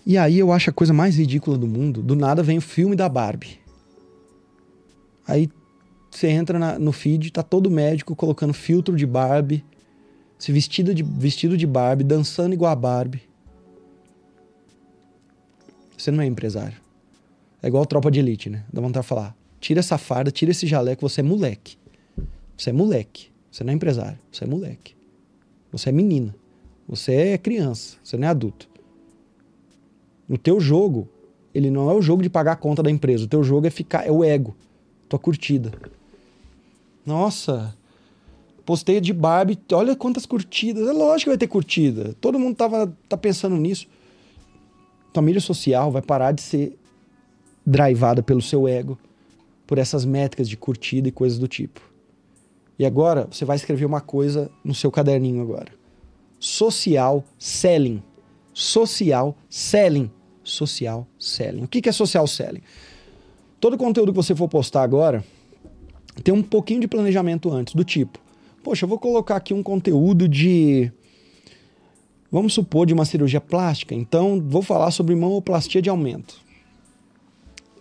[0.05, 2.01] E aí eu acho a coisa mais ridícula do mundo.
[2.01, 3.59] Do nada vem o filme da Barbie.
[5.27, 5.49] Aí
[6.09, 9.63] você entra na, no feed, tá todo médico colocando filtro de Barbie,
[10.39, 13.21] se vestido de, vestido de Barbie, dançando igual a Barbie.
[15.97, 16.77] Você não é empresário.
[17.61, 18.63] É igual tropa de elite, né?
[18.71, 19.35] Dá vontade de falar.
[19.59, 21.77] Tira essa farda, tira esse jaleco, você é moleque.
[22.55, 23.29] Você é moleque.
[23.57, 24.95] Você não é empresário, você é moleque.
[25.71, 26.35] Você é menina.
[26.87, 28.69] Você é criança, você não é adulto.
[30.29, 31.09] O teu jogo,
[31.55, 33.25] ele não é o jogo de pagar a conta da empresa.
[33.25, 34.55] O teu jogo é ficar, é o ego,
[35.09, 35.71] tua curtida.
[37.03, 37.75] Nossa,
[38.63, 40.87] postei de Barbie, olha quantas curtidas.
[40.87, 42.13] É lógico que vai ter curtida.
[42.21, 43.87] Todo mundo tava, tá pensando nisso.
[45.11, 46.77] Tua mídia social vai parar de ser
[47.65, 48.99] drivada pelo seu ego,
[49.65, 51.86] por essas métricas de curtida e coisas do tipo.
[52.79, 55.71] E agora você vai escrever uma coisa no seu caderninho agora.
[56.39, 58.03] Social selling.
[58.53, 60.11] Social selling.
[60.43, 61.63] Social selling.
[61.63, 62.61] O que é social selling?
[63.59, 65.23] Todo conteúdo que você for postar agora
[66.23, 68.19] tem um pouquinho de planejamento antes, do tipo,
[68.63, 70.91] poxa, eu vou colocar aqui um conteúdo de
[72.31, 76.39] vamos supor de uma cirurgia plástica, então vou falar sobre mamoplastia de aumento.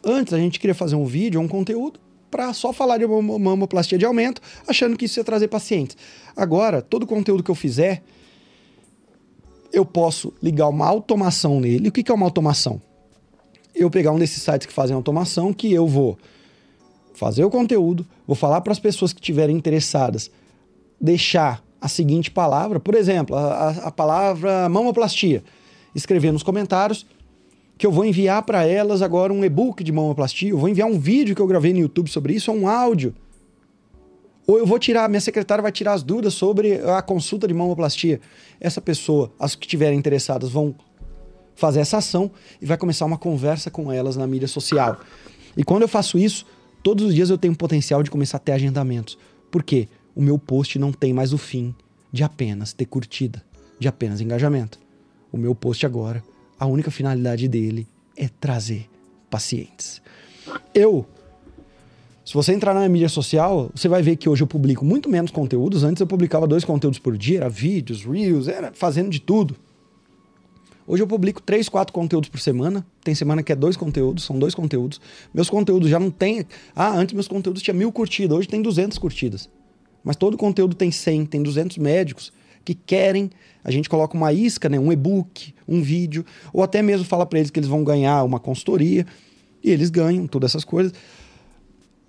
[0.04, 1.98] Antes a gente queria fazer um vídeo, um conteúdo
[2.30, 5.96] para só falar de mamoplastia de aumento, achando que isso ia trazer pacientes.
[6.36, 8.02] Agora, todo o conteúdo que eu fizer,
[9.72, 11.88] eu posso ligar uma automação nele.
[11.88, 12.80] O que é uma automação?
[13.74, 16.18] Eu pegar um desses sites que fazem automação, que eu vou
[17.14, 20.30] fazer o conteúdo, vou falar para as pessoas que estiverem interessadas,
[21.00, 25.42] deixar a seguinte palavra, por exemplo, a, a palavra mamoplastia,
[25.94, 27.06] escrever nos comentários
[27.78, 30.98] que eu vou enviar para elas agora um e-book de mamoplastia, eu vou enviar um
[30.98, 33.14] vídeo que eu gravei no YouTube sobre isso, ou um áudio.
[34.46, 38.20] Ou eu vou tirar, minha secretária vai tirar as dúvidas sobre a consulta de mamoplastia.
[38.60, 40.74] Essa pessoa, as que estiverem interessadas, vão
[41.54, 42.30] fazer essa ação
[42.62, 45.00] e vai começar uma conversa com elas na mídia social.
[45.56, 46.46] E quando eu faço isso,
[46.82, 49.18] todos os dias eu tenho potencial de começar a ter agendamentos.
[49.50, 49.88] Por quê?
[50.14, 51.74] O meu post não tem mais o fim
[52.12, 53.42] de apenas ter curtida,
[53.78, 54.78] de apenas engajamento.
[55.32, 56.22] O meu post agora
[56.58, 58.88] a única finalidade dele é trazer
[59.30, 60.00] pacientes.
[60.74, 61.06] Eu,
[62.24, 65.08] se você entrar na minha mídia social, você vai ver que hoje eu publico muito
[65.08, 65.84] menos conteúdos.
[65.84, 69.56] Antes eu publicava dois conteúdos por dia, era vídeos, reels, era fazendo de tudo.
[70.88, 72.86] Hoje eu publico três, quatro conteúdos por semana.
[73.02, 75.00] Tem semana que é dois conteúdos, são dois conteúdos.
[75.34, 76.46] Meus conteúdos já não tem.
[76.74, 79.48] Ah, antes meus conteúdos tinha mil curtidas, hoje tem 200 curtidas.
[80.04, 82.32] Mas todo conteúdo tem 100, tem 200 médicos
[82.66, 83.30] que querem,
[83.62, 87.38] a gente coloca uma isca, né, um e-book, um vídeo, ou até mesmo fala para
[87.38, 89.06] eles que eles vão ganhar uma consultoria,
[89.62, 90.92] e eles ganham todas essas coisas,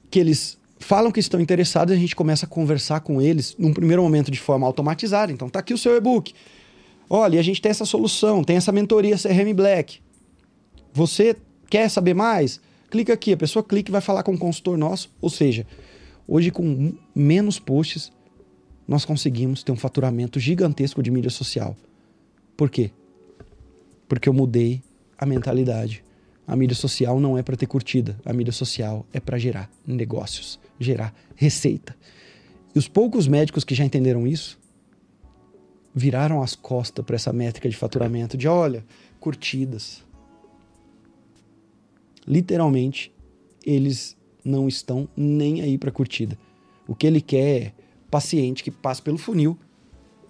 [0.09, 4.01] que eles falam que estão interessados a gente começa a conversar com eles num primeiro
[4.01, 5.31] momento de forma automatizada.
[5.31, 6.33] Então tá aqui o seu e-book.
[7.09, 9.99] Olha, a gente tem essa solução, tem essa mentoria CRM Black.
[10.93, 11.35] Você
[11.69, 12.59] quer saber mais?
[12.89, 15.09] Clica aqui, a pessoa clica e vai falar com um consultor nosso.
[15.21, 15.65] Ou seja,
[16.27, 18.11] hoje com menos posts,
[18.87, 21.75] nós conseguimos ter um faturamento gigantesco de mídia social.
[22.55, 22.91] Por quê?
[24.07, 24.81] Porque eu mudei
[25.17, 26.03] a mentalidade.
[26.47, 30.57] A mídia social não é para ter curtida, a mídia social é para gerar negócios,
[30.79, 31.93] gerar receita.
[32.73, 34.57] E os poucos médicos que já entenderam isso
[35.93, 38.85] viraram as costas para essa métrica de faturamento de olha,
[39.19, 40.03] curtidas.
[42.25, 43.11] Literalmente,
[43.65, 46.37] eles não estão nem aí para curtida.
[46.87, 47.73] O que ele quer é
[48.09, 49.57] paciente que passe pelo funil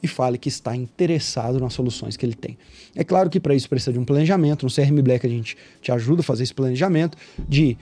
[0.02, 2.58] e fale que está interessado nas soluções que ele tem.
[2.96, 4.63] É claro que para isso precisa de um planejamento.
[4.66, 7.78] No CRM Black a gente te ajuda a fazer esse planejamento de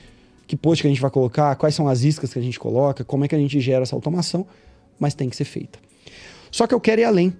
[0.47, 3.03] que post que a gente vai colocar, quais são as iscas que a gente coloca,
[3.03, 4.45] como é que a gente gera essa automação,
[4.99, 5.79] mas tem que ser feita.
[6.51, 7.33] Só que eu quero ir além.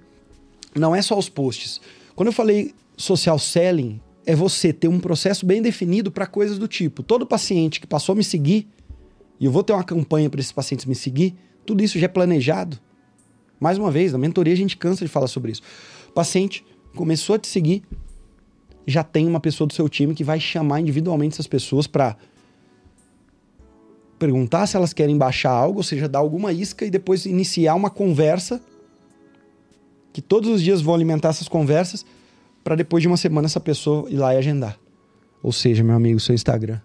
[0.76, 1.80] Não é só os posts.
[2.16, 6.68] Quando eu falei social selling, é você ter um processo bem definido para coisas do
[6.68, 8.68] tipo: todo paciente que passou a me seguir,
[9.40, 12.10] e eu vou ter uma campanha para esses pacientes me seguir, tudo isso já é
[12.10, 12.80] planejado.
[13.60, 15.62] Mais uma vez, na mentoria a gente cansa de falar sobre isso.
[16.10, 17.84] O paciente começou a te seguir,
[18.88, 22.16] já tem uma pessoa do seu time que vai chamar individualmente essas pessoas para
[24.20, 27.90] perguntar se elas querem baixar algo, ou seja, dar alguma isca e depois iniciar uma
[27.90, 28.62] conversa
[30.14, 32.06] que todos os dias vão alimentar essas conversas
[32.64, 34.80] para depois de uma semana essa pessoa ir lá e agendar.
[35.44, 36.80] Ou seja, meu amigo, seu Instagram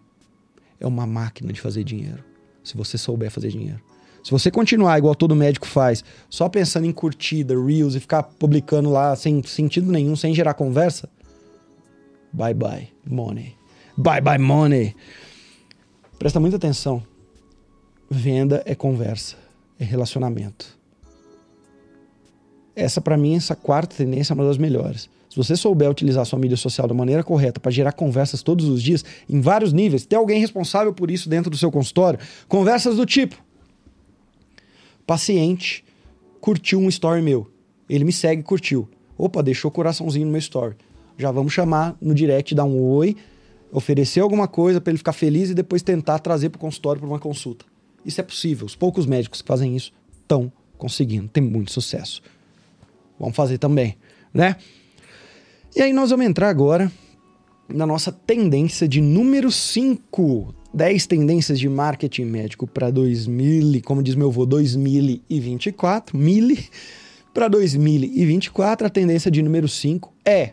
[0.80, 2.24] é uma máquina de fazer dinheiro,
[2.64, 3.80] se você souber fazer dinheiro.
[4.22, 8.90] Se você continuar igual todo médico faz, só pensando em curtida, reels e ficar publicando
[8.90, 11.08] lá sem sentido nenhum, sem gerar conversa,
[12.32, 13.54] bye bye money.
[13.96, 14.94] Bye bye money.
[16.18, 17.02] Presta muita atenção.
[18.10, 19.36] Venda é conversa,
[19.78, 20.78] é relacionamento.
[22.74, 25.08] Essa para mim, essa quarta tendência é uma das melhores.
[25.28, 28.82] Se você souber utilizar sua mídia social da maneira correta para gerar conversas todos os
[28.82, 33.06] dias, em vários níveis, ter alguém responsável por isso dentro do seu consultório, conversas do
[33.06, 33.36] tipo:
[35.10, 35.84] paciente
[36.40, 37.50] curtiu um story meu.
[37.88, 38.88] Ele me segue, curtiu.
[39.18, 40.76] Opa, deixou coraçãozinho no meu story.
[41.18, 43.16] Já vamos chamar no direct, dar um oi,
[43.72, 47.10] oferecer alguma coisa para ele ficar feliz e depois tentar trazer para o consultório para
[47.10, 47.64] uma consulta.
[48.06, 48.64] Isso é possível.
[48.64, 49.92] Os poucos médicos que fazem isso
[50.22, 51.26] estão conseguindo.
[51.26, 52.22] Tem muito sucesso.
[53.18, 53.96] Vamos fazer também,
[54.32, 54.54] né?
[55.74, 56.90] E aí nós vamos entrar agora
[57.72, 60.54] na nossa tendência de número 5.
[60.72, 66.56] 10 tendências de marketing médico para 2000, como diz meu avô, 2024, mil
[67.34, 70.52] para 2024, a tendência de número 5 é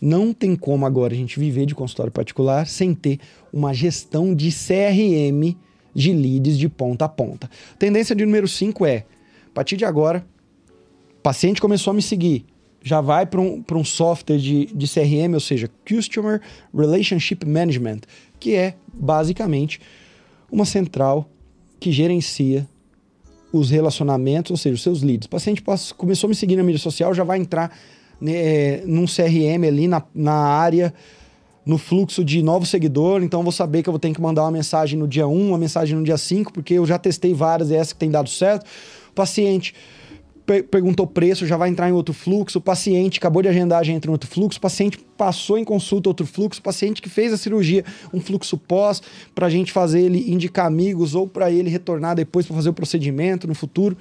[0.00, 3.20] não tem como agora a gente viver de consultório particular sem ter
[3.52, 5.56] uma gestão de CRM
[5.94, 7.48] de leads de ponta a ponta.
[7.78, 9.04] Tendência de número 5 é,
[9.46, 10.26] a partir de agora,
[11.22, 12.44] paciente começou a me seguir,
[12.82, 16.40] já vai para um, um software de, de CRM, ou seja, Customer
[16.74, 18.00] Relationship Management,
[18.40, 19.80] que é basicamente
[20.50, 21.28] uma central
[21.78, 22.66] que gerencia
[23.52, 25.26] os relacionamentos, ou seja, os seus leads.
[25.26, 25.62] O paciente
[25.96, 27.76] começou a me seguir na mídia social, já vai entrar
[28.20, 30.94] né, num CRM ali na, na área,
[31.64, 34.42] no fluxo de novo seguidor, então eu vou saber que eu vou ter que mandar
[34.42, 37.70] uma mensagem no dia 1, uma mensagem no dia 5, porque eu já testei várias
[37.70, 38.66] e essa que tem dado certo.
[39.10, 39.74] O paciente
[40.70, 42.58] perguntou preço, já vai entrar em outro fluxo.
[42.58, 44.58] O paciente acabou de agendar, já entra em outro fluxo.
[44.58, 46.60] O paciente passou em consulta, outro fluxo.
[46.60, 49.02] O paciente que fez a cirurgia, um fluxo pós,
[49.34, 52.74] para a gente fazer ele indicar amigos ou para ele retornar depois para fazer o
[52.74, 53.96] procedimento no futuro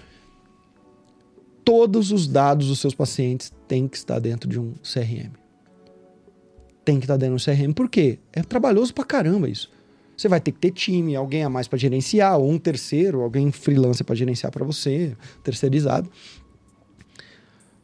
[1.64, 5.32] todos os dados dos seus pacientes têm que estar dentro de um CRM.
[6.84, 7.74] Tem que estar dentro de um CRM.
[7.74, 8.20] Por quê?
[8.34, 9.70] É trabalhoso pra caramba isso.
[10.16, 13.52] Você vai ter que ter time, alguém a mais para gerenciar, ou um terceiro, alguém
[13.52, 16.10] freelancer para gerenciar para você, terceirizado.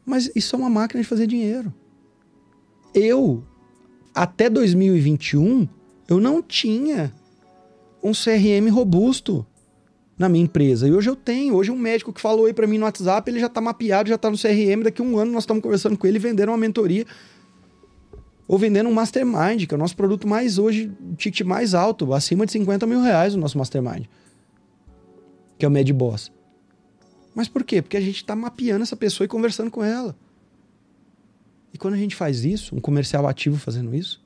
[0.04, 1.72] Mas isso é uma máquina de fazer dinheiro.
[2.94, 3.42] Eu,
[4.14, 5.68] até 2021,
[6.08, 7.12] eu não tinha
[8.02, 9.44] um CRM robusto
[10.18, 10.88] na minha empresa.
[10.88, 11.54] E hoje eu tenho.
[11.54, 14.16] Hoje um médico que falou aí para mim no WhatsApp, ele já está mapeado, já
[14.16, 14.82] está no CRM.
[14.82, 17.06] Daqui a um ano nós estamos conversando com ele, vendendo uma mentoria
[18.48, 22.14] ou vendendo um mastermind, que é o nosso produto mais hoje, o ticket mais alto,
[22.14, 24.06] acima de 50 mil reais o nosso mastermind,
[25.58, 26.32] que é o MedBoss.
[27.34, 27.82] Mas por quê?
[27.82, 30.16] Porque a gente está mapeando essa pessoa e conversando com ela.
[31.74, 34.24] E quando a gente faz isso, um comercial ativo fazendo isso,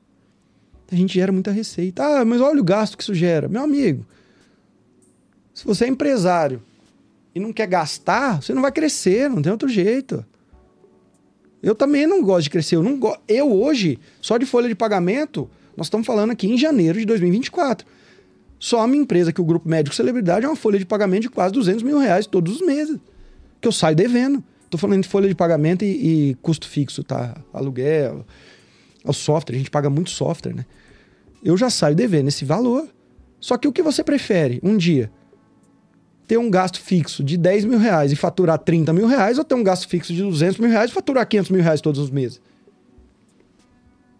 [0.91, 2.05] a gente gera muita receita.
[2.05, 3.49] Ah, mas olha o gasto que isso gera.
[3.49, 4.07] Meu amigo,
[5.53, 6.63] se você é empresário
[7.35, 10.25] e não quer gastar, você não vai crescer, não tem outro jeito.
[11.63, 12.77] Eu também não gosto de crescer.
[12.77, 13.17] Eu, não go...
[13.29, 17.87] eu hoje, só de folha de pagamento, nós estamos falando aqui em janeiro de 2024.
[18.59, 21.31] Só a minha empresa, que o Grupo Médico Celebridade, é uma folha de pagamento de
[21.31, 22.99] quase 200 mil reais todos os meses.
[23.61, 24.43] Que eu saio devendo.
[24.65, 27.37] Estou falando de folha de pagamento e, e, custo fixo, tá?
[27.53, 28.25] Aluguel,
[29.05, 30.65] o software, a gente paga muito software, né?
[31.45, 32.89] Eu já saio devendo esse valor.
[33.39, 34.61] Só que o que você prefere?
[34.63, 35.11] Um dia
[36.33, 39.55] ter um gasto fixo de 10 mil reais e faturar 30 mil reais ou ter
[39.55, 42.41] um gasto fixo de 200 mil reais e faturar 500 mil reais todos os meses?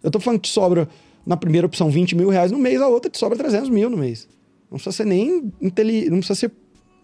[0.03, 0.87] Eu tô falando que te sobra,
[1.25, 3.97] na primeira opção, 20 mil reais no mês, a outra te sobra 300 mil no
[3.97, 4.29] mês.
[4.69, 6.51] Não precisa ser nem inteli não precisa ser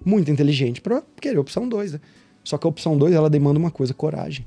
[0.05, 2.01] muito inteligente para querer a opção 2, né?
[2.43, 4.45] Só que a opção 2, ela demanda uma coisa, coragem.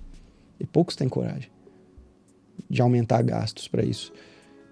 [0.60, 1.50] E poucos têm coragem
[2.70, 4.12] de aumentar gastos para isso.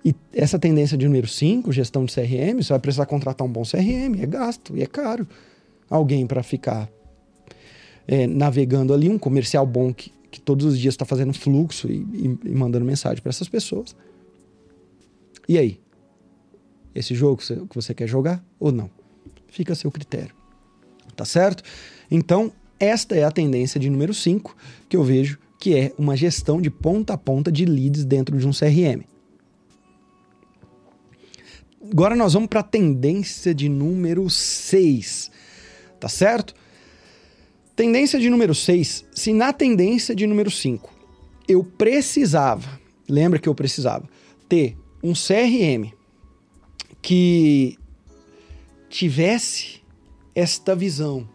[0.04, 3.62] E essa tendência de número 5, gestão de CRM, você vai precisar contratar um bom
[3.64, 5.26] CRM, é gasto e é caro
[5.90, 6.88] alguém para ficar
[8.06, 11.96] é, navegando ali, um comercial bom que, que todos os dias está fazendo fluxo e,
[11.96, 13.94] e, e mandando mensagem para essas pessoas.
[15.48, 15.80] E aí?
[16.94, 18.90] Esse jogo que você quer jogar ou não?
[19.48, 20.34] Fica a seu critério.
[21.16, 21.62] Tá certo?
[22.10, 24.56] Então, esta é a tendência de número 5
[24.88, 28.46] que eu vejo que é uma gestão de ponta a ponta de leads dentro de
[28.46, 29.04] um CRM.
[31.92, 35.30] Agora nós vamos para a tendência de número 6
[36.00, 36.54] tá certo?
[37.76, 39.04] Tendência de número 6.
[39.14, 40.92] Se na tendência de número 5
[41.46, 44.08] eu precisava, lembra que eu precisava,
[44.48, 45.92] ter um CRM
[47.02, 47.78] que
[48.88, 49.80] tivesse
[50.34, 51.28] esta visão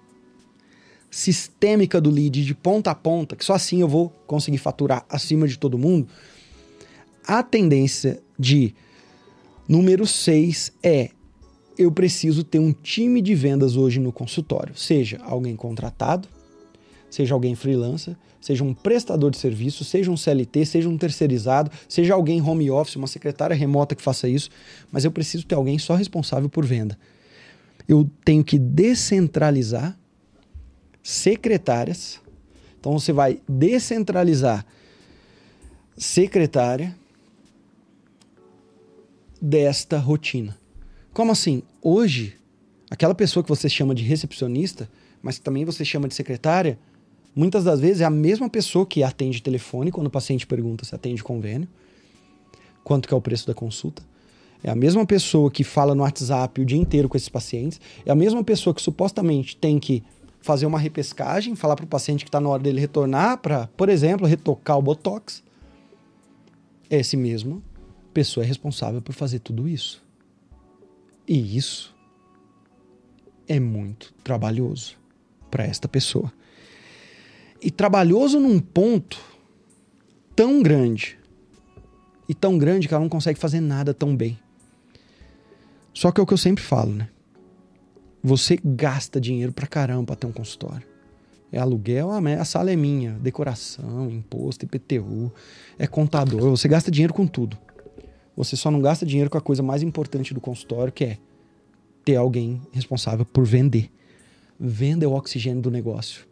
[1.09, 5.47] sistêmica do lead de ponta a ponta, que só assim eu vou conseguir faturar acima
[5.47, 6.07] de todo mundo,
[7.25, 8.75] a tendência de
[9.67, 11.11] número 6 é
[11.77, 16.27] eu preciso ter um time de vendas hoje no consultório, seja alguém contratado,
[17.09, 22.13] seja alguém freelancer, seja um prestador de serviço, seja um CLT, seja um terceirizado, seja
[22.13, 24.49] alguém home office, uma secretária remota que faça isso,
[24.91, 26.97] mas eu preciso ter alguém só responsável por venda.
[27.87, 29.97] Eu tenho que descentralizar
[31.01, 32.19] secretárias.
[32.79, 34.65] Então você vai descentralizar
[35.97, 36.95] secretária
[39.41, 40.57] desta rotina.
[41.15, 41.63] Como assim?
[41.81, 42.35] Hoje,
[42.91, 44.89] aquela pessoa que você chama de recepcionista,
[45.21, 46.77] mas também você chama de secretária,
[47.33, 50.93] muitas das vezes é a mesma pessoa que atende telefone quando o paciente pergunta se
[50.93, 51.69] atende convênio,
[52.83, 54.03] quanto que é o preço da consulta.
[54.61, 57.79] É a mesma pessoa que fala no WhatsApp o dia inteiro com esses pacientes.
[58.05, 60.03] É a mesma pessoa que supostamente tem que
[60.41, 63.87] fazer uma repescagem, falar para o paciente que está na hora dele retornar para, por
[63.87, 65.41] exemplo, retocar o botox.
[66.89, 67.63] Esse mesmo
[68.13, 70.04] pessoa é responsável por fazer tudo isso.
[71.27, 71.95] E isso
[73.47, 74.97] é muito trabalhoso
[75.49, 76.31] para esta pessoa.
[77.61, 79.19] E trabalhoso num ponto
[80.35, 81.17] tão grande.
[82.27, 84.39] E tão grande que ela não consegue fazer nada tão bem.
[85.93, 87.09] Só que é o que eu sempre falo, né?
[88.23, 90.85] Você gasta dinheiro pra caramba pra ter um consultório.
[91.51, 95.31] É aluguel, a sala é minha, decoração, imposto, IPTU,
[95.77, 96.49] é contador.
[96.49, 97.57] Você gasta dinheiro com tudo.
[98.35, 101.17] Você só não gasta dinheiro com a coisa mais importante do consultório, que é
[102.03, 103.89] ter alguém responsável por vender.
[104.59, 106.27] Venda é o oxigênio do negócio.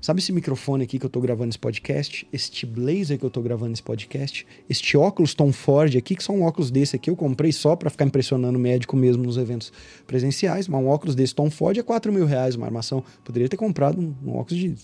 [0.00, 2.26] Sabe esse microfone aqui que eu tô gravando esse podcast?
[2.32, 4.46] Este blazer que eu tô gravando esse podcast?
[4.70, 8.04] Este óculos Tom Ford aqui, que são óculos desse aqui, eu comprei só para ficar
[8.04, 9.72] impressionando o médico mesmo nos eventos
[10.06, 13.02] presenciais, mas um óculos desse Tom Ford é 4 mil reais uma armação.
[13.24, 14.76] Poderia ter comprado um, um óculos de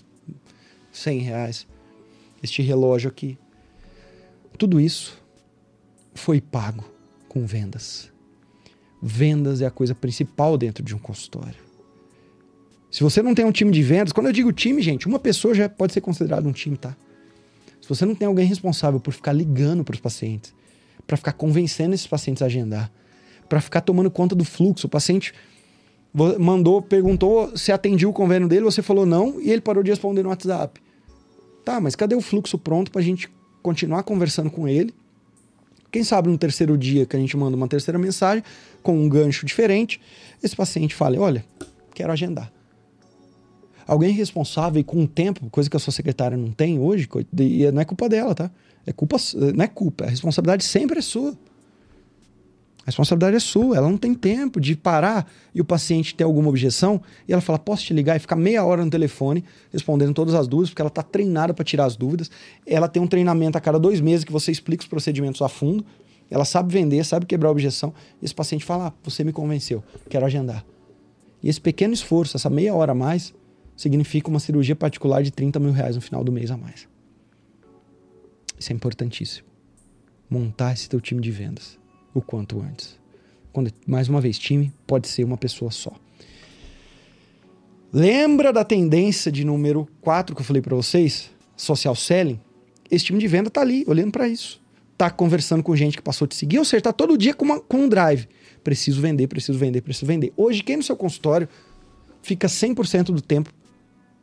[0.91, 1.67] 100 reais.
[2.43, 3.37] Este relógio aqui.
[4.57, 5.24] Tudo isso
[6.15, 6.83] foi pago
[7.29, 8.11] com vendas.
[9.01, 11.63] Vendas é a coisa principal dentro de um consultório.
[12.89, 15.53] Se você não tem um time de vendas, quando eu digo time, gente, uma pessoa
[15.53, 16.95] já pode ser considerado um time, tá?
[17.81, 20.55] Se você não tem alguém responsável por ficar ligando para os pacientes,
[21.05, 22.91] para ficar convencendo esses pacientes a agendar,
[23.47, 25.33] para ficar tomando conta do fluxo, o paciente
[26.39, 30.23] mandou, perguntou se atendia o convênio dele, você falou não e ele parou de responder
[30.23, 30.81] no WhatsApp.
[31.63, 33.29] Tá, mas cadê o fluxo pronto para a gente
[33.61, 34.93] continuar conversando com ele?
[35.95, 38.43] Quem sabe no terceiro dia que a gente manda uma terceira mensagem
[38.83, 40.01] com um gancho diferente,
[40.43, 41.45] esse paciente fale: Olha,
[41.93, 42.51] quero agendar
[43.87, 47.07] alguém responsável e com o tempo, coisa que a sua secretária não tem hoje,
[47.39, 48.51] e não é culpa dela, tá?
[48.85, 49.15] É culpa,
[49.55, 51.33] não é culpa, a responsabilidade sempre é sua.
[52.85, 56.49] A responsabilidade é sua, ela não tem tempo de parar e o paciente ter alguma
[56.49, 60.35] objeção e ela fala: posso te ligar e ficar meia hora no telefone respondendo todas
[60.35, 62.29] as dúvidas, porque ela está treinada para tirar as dúvidas.
[62.63, 65.83] Ela tem um treinamento a cada dois meses que você explica os procedimentos a fundo.
[66.29, 67.91] Ela sabe vender, sabe quebrar a objeção.
[68.21, 70.63] E esse paciente fala: ah, você me convenceu, quero agendar.
[71.41, 73.33] E esse pequeno esforço, essa meia hora a mais,
[73.75, 76.87] significa uma cirurgia particular de 30 mil reais no final do mês a mais.
[78.59, 79.47] Isso é importantíssimo.
[80.29, 81.83] Montar esse teu time de vendas
[82.15, 82.97] o quanto antes.
[83.53, 85.93] Quando, mais uma vez, time pode ser uma pessoa só.
[87.93, 91.29] Lembra da tendência de número 4 que eu falei para vocês?
[91.55, 92.39] Social selling?
[92.89, 94.61] Esse time de venda tá ali, olhando para isso.
[94.97, 97.45] Tá conversando com gente que passou a te seguir, ou seja, tá todo dia com,
[97.45, 98.27] uma, com um drive.
[98.63, 100.33] Preciso vender, preciso vender, preciso vender.
[100.35, 101.47] Hoje, quem no seu consultório
[102.21, 103.53] fica 100% do tempo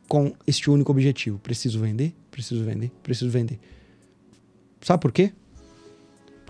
[0.07, 3.59] com este único objetivo: preciso vender, preciso vender, preciso vender.
[4.81, 5.31] Sabe por quê?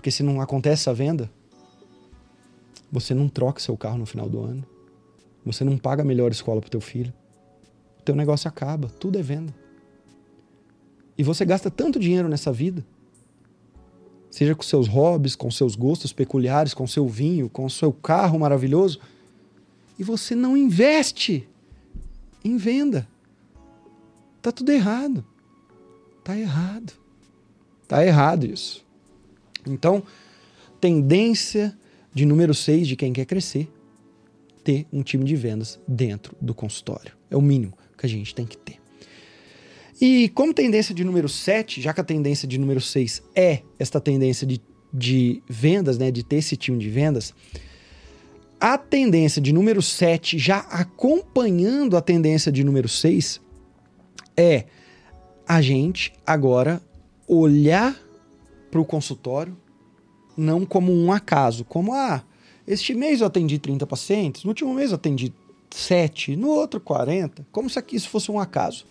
[0.04, 1.30] Porque se não acontece a venda,
[2.92, 4.62] você não troca seu carro no final do ano.
[5.46, 7.10] Você não paga a melhor escola para teu filho.
[7.98, 9.54] O teu negócio acaba, tudo é venda.
[11.16, 12.84] E você gasta tanto dinheiro nessa vida,
[14.30, 19.00] seja com seus hobbies, com seus gostos peculiares, com seu vinho, com seu carro maravilhoso,
[19.98, 21.48] e você não investe
[22.44, 23.08] em venda.
[24.42, 25.24] Tá tudo errado.
[26.22, 26.92] Tá errado.
[27.88, 28.83] Tá errado isso.
[29.66, 30.02] Então,
[30.80, 31.76] tendência
[32.12, 33.68] de número 6 de quem quer crescer,
[34.62, 37.12] ter um time de vendas dentro do consultório.
[37.30, 38.78] É o mínimo que a gente tem que ter.
[40.00, 44.00] E como tendência de número 7, já que a tendência de número 6 é esta
[44.00, 44.60] tendência de,
[44.92, 47.32] de vendas, né, de ter esse time de vendas,
[48.60, 53.40] a tendência de número 7, já acompanhando a tendência de número 6,
[54.36, 54.64] é
[55.46, 56.82] a gente agora
[57.28, 57.96] olhar
[58.74, 59.56] para o consultório
[60.36, 62.24] não como um acaso, como ah,
[62.66, 65.32] este mês eu atendi 30 pacientes, no último mês eu atendi
[65.70, 68.84] 7, no outro 40, como se isso fosse um acaso.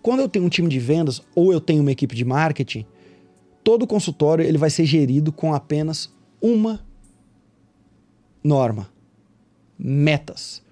[0.00, 2.86] Quando eu tenho um time de vendas ou eu tenho uma equipe de marketing,
[3.62, 6.80] todo consultório ele vai ser gerido com apenas uma
[8.42, 8.90] norma:
[9.78, 10.62] metas.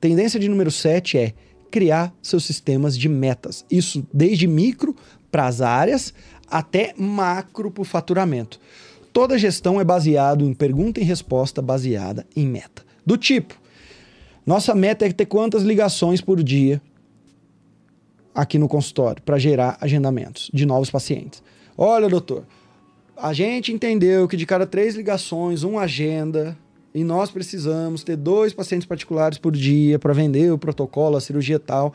[0.00, 1.34] Tendência de número 7 é
[1.70, 3.66] criar seus sistemas de metas.
[3.70, 4.96] Isso desde micro
[5.30, 6.14] para as áreas
[6.54, 8.60] até macro para o faturamento.
[9.12, 12.84] Toda gestão é baseado em pergunta e resposta baseada em meta.
[13.04, 13.60] Do tipo,
[14.46, 16.80] nossa meta é ter quantas ligações por dia
[18.32, 21.42] aqui no consultório para gerar agendamentos de novos pacientes.
[21.76, 22.44] Olha, doutor,
[23.16, 26.56] a gente entendeu que de cada três ligações, uma agenda
[26.94, 31.58] e nós precisamos ter dois pacientes particulares por dia para vender o protocolo, a cirurgia
[31.58, 31.92] tal.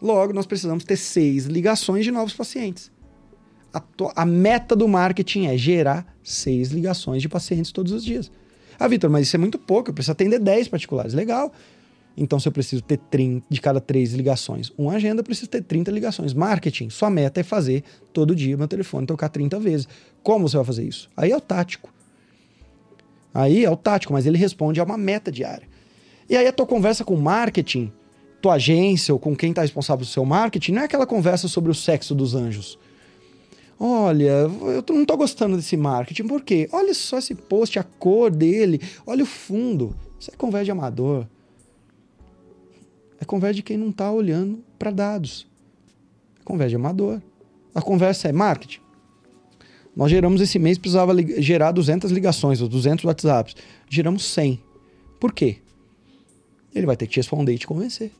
[0.00, 2.90] Logo, nós precisamos ter seis ligações de novos pacientes.
[3.72, 3.82] A,
[4.16, 8.30] a meta do marketing é gerar seis ligações de pacientes todos os dias.
[8.78, 11.14] Ah, Vitor, mas isso é muito pouco, eu preciso atender 10 particulares.
[11.14, 11.52] Legal.
[12.16, 15.62] Então, se eu preciso ter 30 de cada três ligações, uma agenda, eu preciso ter
[15.62, 16.34] 30 ligações.
[16.34, 19.88] Marketing, sua meta é fazer todo dia meu telefone tocar 30 vezes.
[20.22, 21.08] Como você vai fazer isso?
[21.16, 21.92] Aí é o tático.
[23.32, 25.66] Aí é o tático, mas ele responde a uma meta diária.
[26.28, 27.90] E aí a tua conversa com marketing,
[28.42, 31.70] tua agência ou com quem está responsável pelo seu marketing, não é aquela conversa sobre
[31.70, 32.78] o sexo dos anjos.
[33.84, 36.28] Olha, eu não tô gostando desse marketing.
[36.28, 36.68] Por quê?
[36.70, 39.92] Olha só esse post, a cor dele, olha o fundo.
[40.20, 41.26] Isso é conversa de amador.
[43.20, 45.48] É conversa de quem não está olhando para dados.
[46.40, 47.20] É conversa de amador.
[47.74, 48.78] A conversa é marketing.
[49.96, 53.56] Nós geramos esse mês, precisava gerar 200 ligações, ou 200 WhatsApps.
[53.90, 54.62] Geramos 100.
[55.18, 55.56] Por quê?
[56.72, 58.12] Ele vai ter que te responder e te convencer.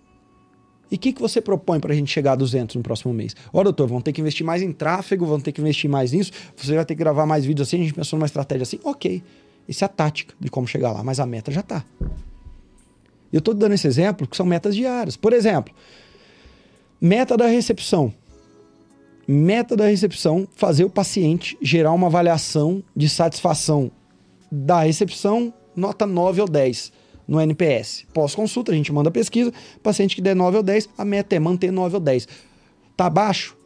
[0.93, 3.35] E o que, que você propõe para a gente chegar a 200 no próximo mês?
[3.51, 6.31] Ó, doutor, vão ter que investir mais em tráfego, vão ter que investir mais nisso,
[6.55, 8.79] você vai ter que gravar mais vídeos assim, a gente pensou numa estratégia assim.
[8.85, 9.23] Ok,
[9.67, 11.83] isso é a tática de como chegar lá, mas a meta já está.
[13.33, 15.17] Eu estou dando esse exemplo que são metas diárias.
[15.17, 15.75] Por exemplo,
[17.01, 18.13] meta da recepção.
[19.27, 23.91] Meta da recepção, fazer o paciente gerar uma avaliação de satisfação
[24.51, 26.93] da recepção, nota 9 ou 10
[27.27, 28.05] no NPS.
[28.13, 29.53] Pós-consulta, a gente manda pesquisa,
[29.83, 32.29] paciente que der 9 ou 10, a meta é manter 9 ou 10.
[32.97, 33.57] Tá baixo?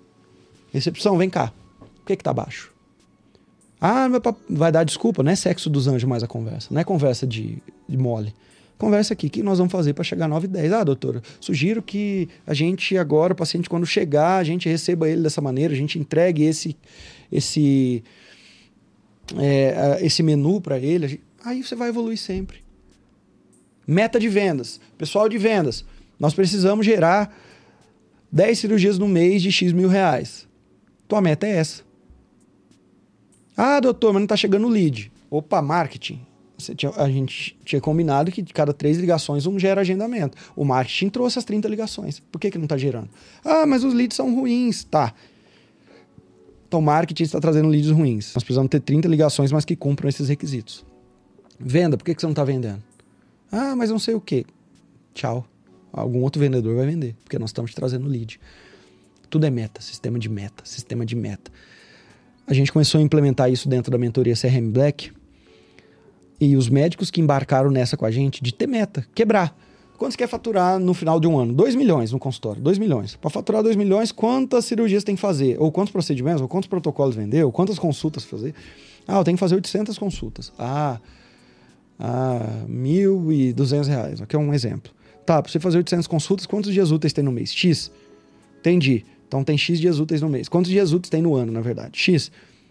[0.72, 1.52] Recepção, vem cá.
[1.78, 2.72] Por que que tá baixo?
[3.80, 6.80] Ah, meu papo vai dar desculpa, não é sexo dos anjos mais a conversa, não
[6.80, 8.34] é conversa de, de mole.
[8.78, 10.72] Conversa aqui, o que nós vamos fazer para chegar a 9 e 10?
[10.72, 15.22] Ah, doutora, sugiro que a gente agora, o paciente, quando chegar, a gente receba ele
[15.22, 16.76] dessa maneira, a gente entregue esse,
[17.32, 18.04] esse,
[19.38, 21.22] é, esse menu para ele.
[21.42, 22.65] Aí você vai evoluir sempre.
[23.86, 24.80] Meta de vendas.
[24.98, 25.84] Pessoal de vendas,
[26.18, 27.34] nós precisamos gerar
[28.32, 30.48] 10 cirurgias no mês de X mil reais.
[31.06, 31.82] Tua meta é essa.
[33.56, 35.10] Ah, doutor, mas não está chegando o lead.
[35.30, 36.20] Opa, marketing.
[36.74, 40.36] Tinha, a gente tinha combinado que de cada três ligações um gera agendamento.
[40.56, 42.20] O marketing trouxe as 30 ligações.
[42.20, 43.08] Por que, que não está gerando?
[43.44, 44.84] Ah, mas os leads são ruins.
[44.84, 45.14] Tá.
[46.66, 48.34] Então, marketing está trazendo leads ruins.
[48.34, 50.84] Nós precisamos ter 30 ligações, mas que cumpram esses requisitos.
[51.58, 52.82] Venda, por que, que você não está vendendo?
[53.50, 54.44] Ah, mas não sei o que.
[55.14, 55.46] Tchau.
[55.92, 58.38] Algum outro vendedor vai vender, porque nós estamos te trazendo lead.
[59.30, 61.50] Tudo é meta, sistema de meta, sistema de meta.
[62.46, 65.10] A gente começou a implementar isso dentro da mentoria CRM Black.
[66.38, 69.56] E os médicos que embarcaram nessa com a gente, de ter meta, quebrar.
[69.96, 71.54] Quanto você quer faturar no final de um ano?
[71.54, 73.16] 2 milhões no consultório, 2 milhões.
[73.16, 75.56] Para faturar 2 milhões, quantas cirurgias tem que fazer?
[75.58, 76.42] Ou quantos procedimentos?
[76.42, 77.42] Ou quantos protocolos vender?
[77.42, 78.54] Ou quantas consultas fazer?
[79.08, 80.52] Ah, eu tenho que fazer 800 consultas.
[80.58, 81.00] Ah,
[81.98, 84.22] a R$ 1.200.
[84.22, 84.92] Aqui é um exemplo.
[85.24, 87.52] Tá, para você fazer 800 consultas, quantos dias úteis tem no mês?
[87.52, 87.90] X.
[88.60, 89.04] Entendi.
[89.26, 90.48] Então tem X dias úteis no mês.
[90.48, 91.98] Quantos dias úteis tem no ano, na verdade?
[91.98, 92.30] X.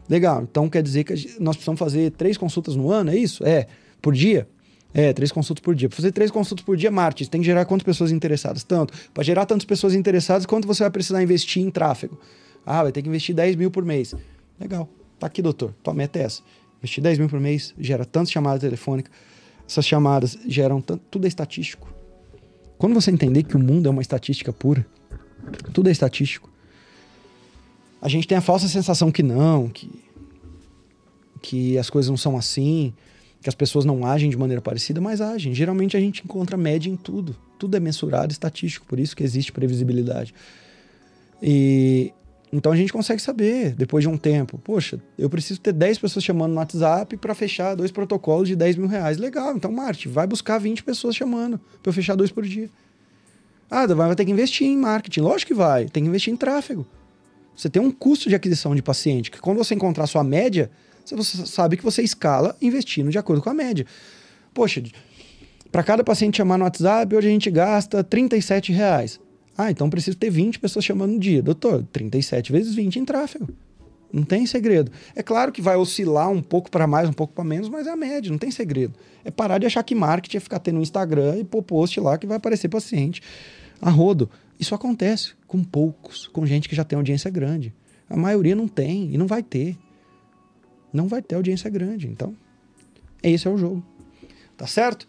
[0.09, 0.43] Legal.
[0.43, 3.45] Então quer dizer que nós precisamos fazer três consultas no ano, é isso?
[3.45, 3.67] É.
[4.01, 4.47] Por dia?
[4.93, 5.89] É, três consultas por dia.
[5.89, 8.63] Para fazer três consultas por dia, marketing, tem que gerar quantas pessoas interessadas?
[8.63, 8.93] Tanto.
[9.13, 12.17] Para gerar tantas pessoas interessadas, quanto você vai precisar investir em tráfego?
[12.65, 14.15] Ah, vai ter que investir 10 mil por mês.
[14.57, 14.87] Legal.
[15.19, 15.73] Tá aqui, doutor.
[15.83, 16.41] Tua meta é essa.
[16.79, 19.11] Investir 10 mil por mês gera tantas chamadas telefônicas.
[19.67, 21.03] Essas chamadas geram tanto.
[21.09, 21.93] Tudo é estatístico.
[22.77, 24.85] Quando você entender que o mundo é uma estatística pura,
[25.73, 26.49] tudo é estatístico.
[28.01, 29.89] A gente tem a falsa sensação que não, que,
[31.41, 32.93] que as coisas não são assim,
[33.41, 35.53] que as pessoas não agem de maneira parecida, mas agem.
[35.53, 37.35] Geralmente a gente encontra média em tudo.
[37.57, 40.33] Tudo é mensurado, estatístico, por isso que existe previsibilidade.
[41.41, 42.11] E
[42.55, 46.23] então a gente consegue saber, depois de um tempo, poxa, eu preciso ter 10 pessoas
[46.23, 49.17] chamando no WhatsApp para fechar dois protocolos de 10 mil reais.
[49.17, 52.69] Legal, então, Marte, vai buscar 20 pessoas chamando para eu fechar dois por dia.
[53.69, 55.19] Ah, vai ter que investir em marketing.
[55.19, 56.87] Lógico que vai, tem que investir em tráfego.
[57.55, 60.71] Você tem um custo de aquisição de paciente, que quando você encontrar a sua média,
[61.05, 63.85] você sabe que você escala investindo de acordo com a média.
[64.53, 64.81] Poxa,
[65.71, 69.19] para cada paciente chamar no WhatsApp, hoje a gente gasta 37 reais.
[69.57, 71.41] Ah, então preciso ter 20 pessoas chamando no dia.
[71.41, 73.47] Doutor, 37 vezes 20 em tráfego.
[74.11, 74.91] Não tem segredo.
[75.15, 77.91] É claro que vai oscilar um pouco para mais, um pouco para menos, mas é
[77.91, 78.93] a média, não tem segredo.
[79.23, 82.17] É parar de achar que marketing é ficar tendo um Instagram e pôr post lá
[82.17, 83.21] que vai aparecer paciente
[83.81, 84.29] a rodo.
[84.59, 87.73] Isso acontece com poucos, com gente que já tem audiência grande.
[88.09, 89.77] A maioria não tem e não vai ter.
[90.93, 92.07] Não vai ter audiência grande.
[92.07, 92.35] Então,
[93.21, 93.83] esse é o jogo.
[94.55, 95.07] Tá certo?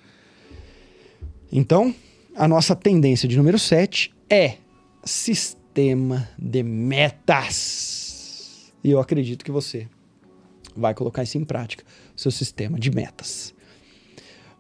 [1.53, 1.95] Então,
[2.35, 4.57] a nossa tendência de número 7 é
[5.05, 8.73] sistema de metas.
[8.83, 9.89] E eu acredito que você
[10.77, 13.55] vai colocar isso em prática, seu sistema de metas.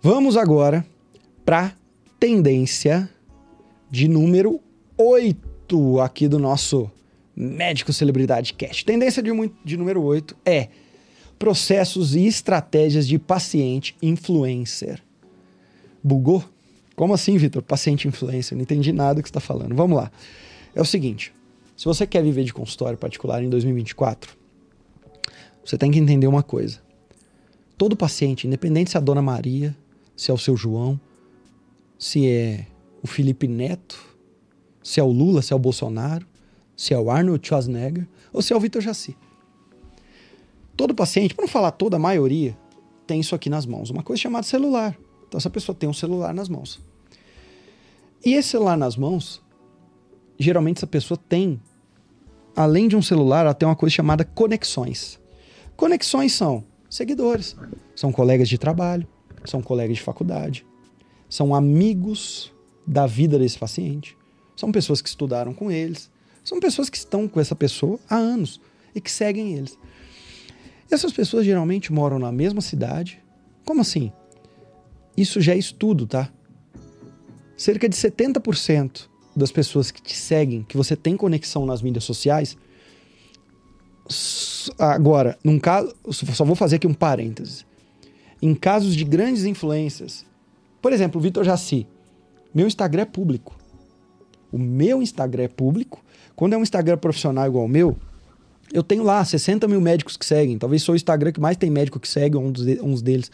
[0.00, 0.86] Vamos agora
[1.44, 1.76] para
[2.18, 3.08] tendência
[3.90, 4.60] de número
[4.96, 6.90] 8 aqui do nosso
[7.34, 8.84] Médico Celebridade Cast.
[8.84, 9.30] Tendência de,
[9.64, 10.68] de número 8 é
[11.38, 15.02] processos e estratégias de paciente influencer.
[16.02, 16.44] Bugou?
[16.96, 17.62] Como assim, Vitor?
[17.62, 18.56] Paciente influencer.
[18.56, 19.74] Não entendi nada que você está falando.
[19.74, 20.10] Vamos lá.
[20.74, 21.32] É o seguinte:
[21.76, 24.34] se você quer viver de consultório particular em 2024,
[25.64, 26.80] você tem que entender uma coisa.
[27.76, 29.76] Todo paciente, independente se é a Dona Maria,
[30.16, 30.98] se é o seu João,
[31.98, 32.66] se é
[33.02, 34.02] o Felipe Neto,
[34.82, 36.26] se é o Lula, se é o Bolsonaro,
[36.74, 39.14] se é o Arnold Schwarzenegger ou se é o Vitor Jaci.
[40.74, 42.56] Todo paciente, para não falar toda a maioria,
[43.06, 44.96] tem isso aqui nas mãos, uma coisa chamada celular.
[45.28, 46.80] Então essa pessoa tem um celular nas mãos.
[48.24, 49.42] E esse celular nas mãos,
[50.38, 51.60] geralmente essa pessoa tem,
[52.54, 55.20] além de um celular, ela tem uma coisa chamada conexões.
[55.76, 57.56] Conexões são seguidores,
[57.94, 59.06] são colegas de trabalho,
[59.44, 60.66] são colegas de faculdade,
[61.28, 62.52] são amigos
[62.86, 64.16] da vida desse paciente,
[64.56, 66.10] são pessoas que estudaram com eles,
[66.42, 68.60] são pessoas que estão com essa pessoa há anos
[68.94, 69.78] e que seguem eles.
[70.90, 73.20] Essas pessoas geralmente moram na mesma cidade.
[73.64, 74.12] Como assim?
[75.16, 76.30] Isso já é estudo, tá?
[77.56, 82.56] Cerca de 70% das pessoas que te seguem, que você tem conexão nas mídias sociais,
[84.78, 87.64] agora, num caso, só vou fazer aqui um parêntese.
[88.40, 90.24] Em casos de grandes influências,
[90.80, 91.86] por exemplo, Vitor Jaci,
[92.54, 93.56] meu Instagram é público.
[94.52, 96.02] O meu Instagram é público.
[96.34, 97.96] Quando é um Instagram profissional igual o meu,
[98.72, 100.58] eu tenho lá 60 mil médicos que seguem.
[100.58, 103.30] Talvez sou o Instagram que mais tem médico que segue, um dos, uns deles.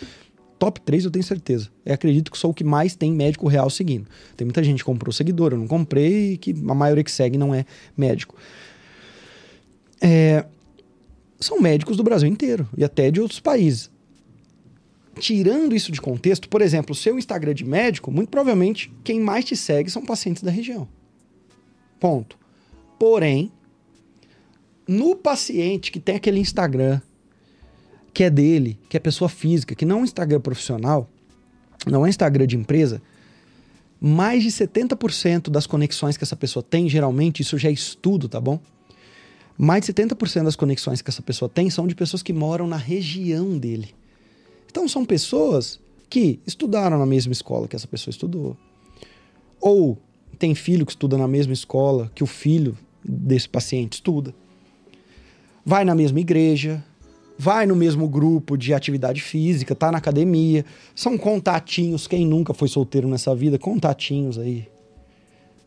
[0.62, 1.68] Top 3 eu tenho certeza.
[1.84, 4.06] Eu acredito que sou o que mais tem médico real seguindo.
[4.36, 7.52] Tem muita gente que comprou seguidor, eu não comprei, que a maioria que segue não
[7.52, 8.36] é médico.
[10.00, 10.46] É,
[11.40, 13.90] são médicos do Brasil inteiro e até de outros países.
[15.18, 19.56] Tirando isso de contexto, por exemplo, seu Instagram de médico, muito provavelmente quem mais te
[19.56, 20.86] segue são pacientes da região.
[21.98, 22.38] Ponto.
[23.00, 23.50] Porém,
[24.86, 27.00] no paciente que tem aquele Instagram
[28.12, 31.08] que é dele, que é pessoa física, que não é um Instagram profissional,
[31.86, 33.00] não é Instagram de empresa,
[34.00, 38.40] mais de 70% das conexões que essa pessoa tem, geralmente, isso já é estudo, tá
[38.40, 38.60] bom?
[39.56, 42.76] Mais de 70% das conexões que essa pessoa tem são de pessoas que moram na
[42.76, 43.94] região dele.
[44.68, 45.78] Então são pessoas
[46.10, 48.56] que estudaram na mesma escola que essa pessoa estudou.
[49.60, 49.98] Ou
[50.38, 54.34] tem filho que estuda na mesma escola que o filho desse paciente estuda
[55.64, 56.84] vai na mesma igreja,
[57.38, 60.64] vai no mesmo grupo de atividade física, tá na academia.
[60.94, 64.68] São contatinhos, quem nunca foi solteiro nessa vida, contatinhos aí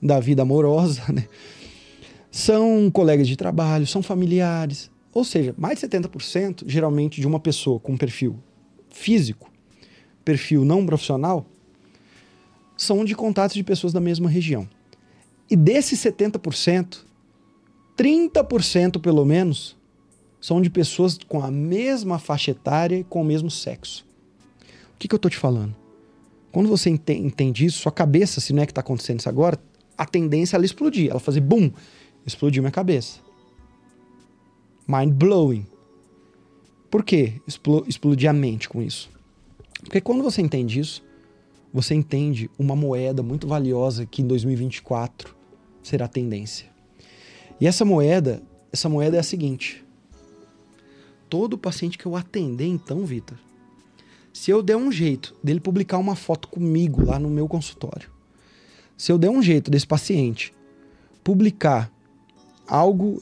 [0.01, 1.27] da vida amorosa, né?
[2.29, 4.91] São colegas de trabalho, são familiares.
[5.13, 8.37] Ou seja, mais de 70% geralmente de uma pessoa com perfil
[8.89, 9.49] físico,
[10.23, 11.45] perfil não profissional,
[12.77, 14.67] são de contatos de pessoas da mesma região.
[15.49, 16.97] E desses 70%,
[17.97, 19.77] 30% pelo menos
[20.39, 24.05] são de pessoas com a mesma faixa etária e com o mesmo sexo.
[24.93, 25.75] O que, que eu estou te falando?
[26.51, 29.59] Quando você entende isso, sua cabeça, se não é que está acontecendo isso agora,
[29.97, 31.69] a tendência é ela explodir, ela fazer bum,
[32.25, 33.19] explodiu minha cabeça.
[34.87, 35.65] Mind blowing.
[36.89, 37.41] Por quê?
[37.87, 39.09] explodir a mente com isso.
[39.83, 41.03] Porque quando você entende isso,
[41.73, 45.35] você entende uma moeda muito valiosa que em 2024
[45.83, 46.67] será tendência.
[47.59, 49.84] E essa moeda, essa moeda é a seguinte:
[51.35, 53.37] todo paciente que eu atender, então, Vitor,
[54.31, 58.09] se eu der um jeito dele publicar uma foto comigo lá no meu consultório,
[58.97, 60.53] se eu der um jeito desse paciente
[61.25, 61.91] publicar
[62.65, 63.21] algo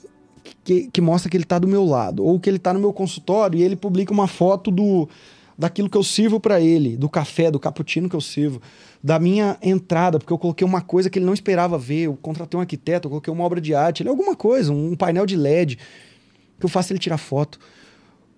[0.63, 2.93] que, que mostra que ele está do meu lado, ou que ele está no meu
[2.93, 5.09] consultório e ele publica uma foto do
[5.57, 8.61] daquilo que eu sirvo para ele, do café, do cappuccino que eu sirvo,
[9.03, 12.59] da minha entrada, porque eu coloquei uma coisa que ele não esperava ver, eu contratei
[12.59, 15.79] um arquiteto, eu coloquei uma obra de arte, alguma coisa, um painel de LED,
[16.59, 17.59] que eu faço ele tirar foto.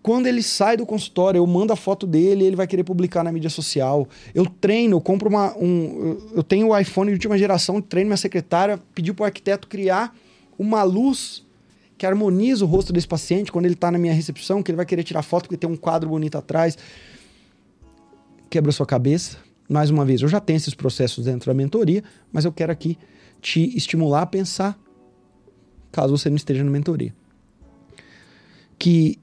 [0.05, 3.31] Quando ele sai do consultório, eu mando a foto dele, ele vai querer publicar na
[3.31, 4.07] mídia social.
[4.35, 5.57] Eu treino, eu compro uma.
[5.57, 9.67] Um, eu tenho o iPhone de última geração, treino minha secretária, pediu para o arquiteto
[9.67, 10.15] criar
[10.59, 11.43] uma luz
[11.97, 14.85] que harmoniza o rosto desse paciente quando ele está na minha recepção, que ele vai
[14.85, 16.77] querer tirar foto porque tem um quadro bonito atrás.
[18.47, 19.37] Quebra sua cabeça.
[19.67, 22.95] Mais uma vez, eu já tenho esses processos dentro da mentoria, mas eu quero aqui
[23.41, 24.79] te estimular a pensar,
[25.91, 27.11] caso você não esteja na mentoria.
[28.77, 29.17] Que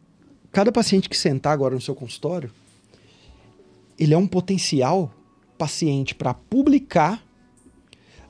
[0.53, 2.53] cada paciente que sentar agora no seu consultório,
[3.99, 5.13] ele é um potencial
[5.57, 7.25] paciente para publicar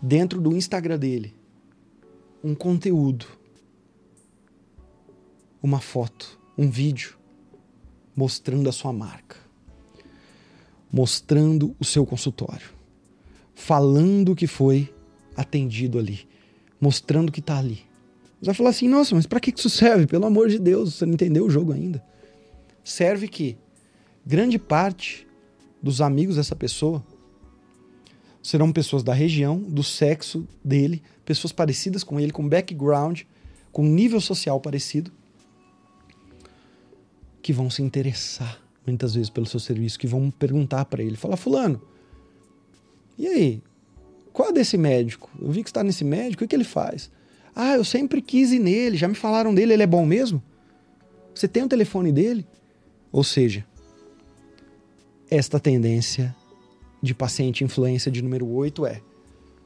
[0.00, 1.34] dentro do Instagram dele
[2.44, 3.26] um conteúdo,
[5.62, 7.16] uma foto, um vídeo
[8.14, 9.36] mostrando a sua marca,
[10.92, 12.70] mostrando o seu consultório,
[13.54, 14.92] falando que foi
[15.36, 16.28] atendido ali,
[16.80, 17.80] mostrando que está ali.
[18.40, 20.06] Você vai falar assim: nossa, mas para que isso serve?
[20.06, 22.11] Pelo amor de Deus, você não entendeu o jogo ainda
[22.82, 23.56] serve que
[24.24, 25.26] grande parte
[25.82, 27.04] dos amigos dessa pessoa
[28.42, 33.22] serão pessoas da região, do sexo dele, pessoas parecidas com ele, com background,
[33.70, 35.12] com nível social parecido,
[37.40, 41.36] que vão se interessar muitas vezes pelo seu serviço, que vão perguntar para ele, falar
[41.36, 41.80] fulano,
[43.18, 43.62] e aí,
[44.32, 45.30] qual é desse médico?
[45.40, 47.10] Eu vi que está nesse médico, o que ele faz?
[47.54, 50.42] Ah, eu sempre quis ir nele, já me falaram dele, ele é bom mesmo?
[51.34, 52.46] Você tem o telefone dele?
[53.12, 53.64] Ou seja,
[55.30, 56.34] esta tendência
[57.02, 59.02] de paciente influência de número 8 é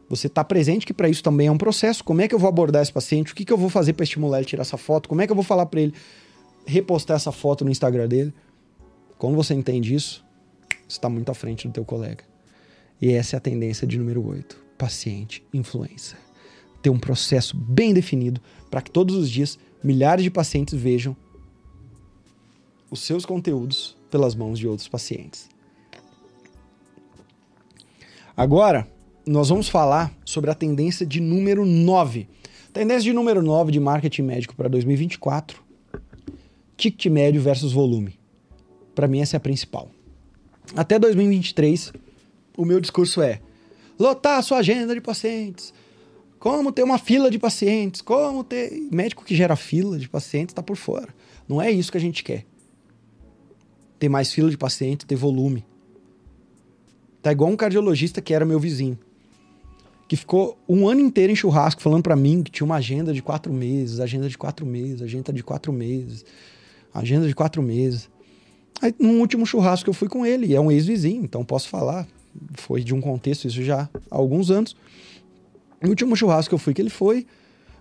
[0.09, 2.05] você está presente que para isso também é um processo.
[2.05, 3.33] Como é que eu vou abordar esse paciente?
[3.33, 5.09] O que, que eu vou fazer para estimular ele tirar essa foto?
[5.09, 5.95] Como é que eu vou falar para ele
[6.65, 8.33] repostar essa foto no Instagram dele?
[9.19, 10.25] Quando você entende isso,
[10.87, 12.25] você está muito à frente do teu colega.
[13.01, 16.17] E essa é a tendência de número 8, paciente influência.
[16.81, 18.41] Ter um processo bem definido
[18.71, 21.17] para que todos os dias milhares de pacientes vejam
[22.91, 25.49] os seus conteúdos pelas mãos de outros pacientes.
[28.37, 28.87] Agora,
[29.27, 32.29] nós vamos falar sobre a tendência de número 9.
[32.73, 35.63] Tendência de número 9 de marketing médico para 2024.
[36.77, 38.19] Ticket médio versus volume.
[38.95, 39.91] Para mim, essa é a principal.
[40.75, 41.93] Até 2023,
[42.57, 43.41] o meu discurso é
[43.99, 45.73] lotar a sua agenda de pacientes.
[46.39, 48.71] Como ter uma fila de pacientes, como ter.
[48.93, 51.09] Médico que gera fila de pacientes está por fora.
[51.49, 52.45] Não é isso que a gente quer.
[53.99, 55.65] Ter mais fila de pacientes, ter volume.
[57.23, 58.99] Tá igual um cardiologista que era meu vizinho.
[60.07, 63.21] Que ficou um ano inteiro em churrasco falando para mim que tinha uma agenda de
[63.21, 66.25] quatro meses, agenda de quatro meses, agenda de quatro meses,
[66.95, 68.09] agenda de quatro meses.
[68.81, 72.07] Aí, no último churrasco que eu fui com ele, é um ex-vizinho, então posso falar,
[72.55, 74.77] foi de um contexto isso já há alguns anos.
[75.81, 77.27] No último churrasco que eu fui, que ele foi,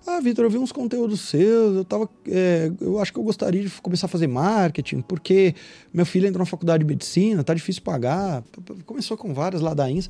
[0.08, 2.08] ah, Vitor, eu vi uns conteúdos seus, eu tava.
[2.28, 5.56] É, eu acho que eu gostaria de começar a fazer marketing, porque
[5.92, 8.44] meu filho entrou na faculdade de medicina, tá difícil pagar.
[8.86, 10.10] Começou com várias ladainhas.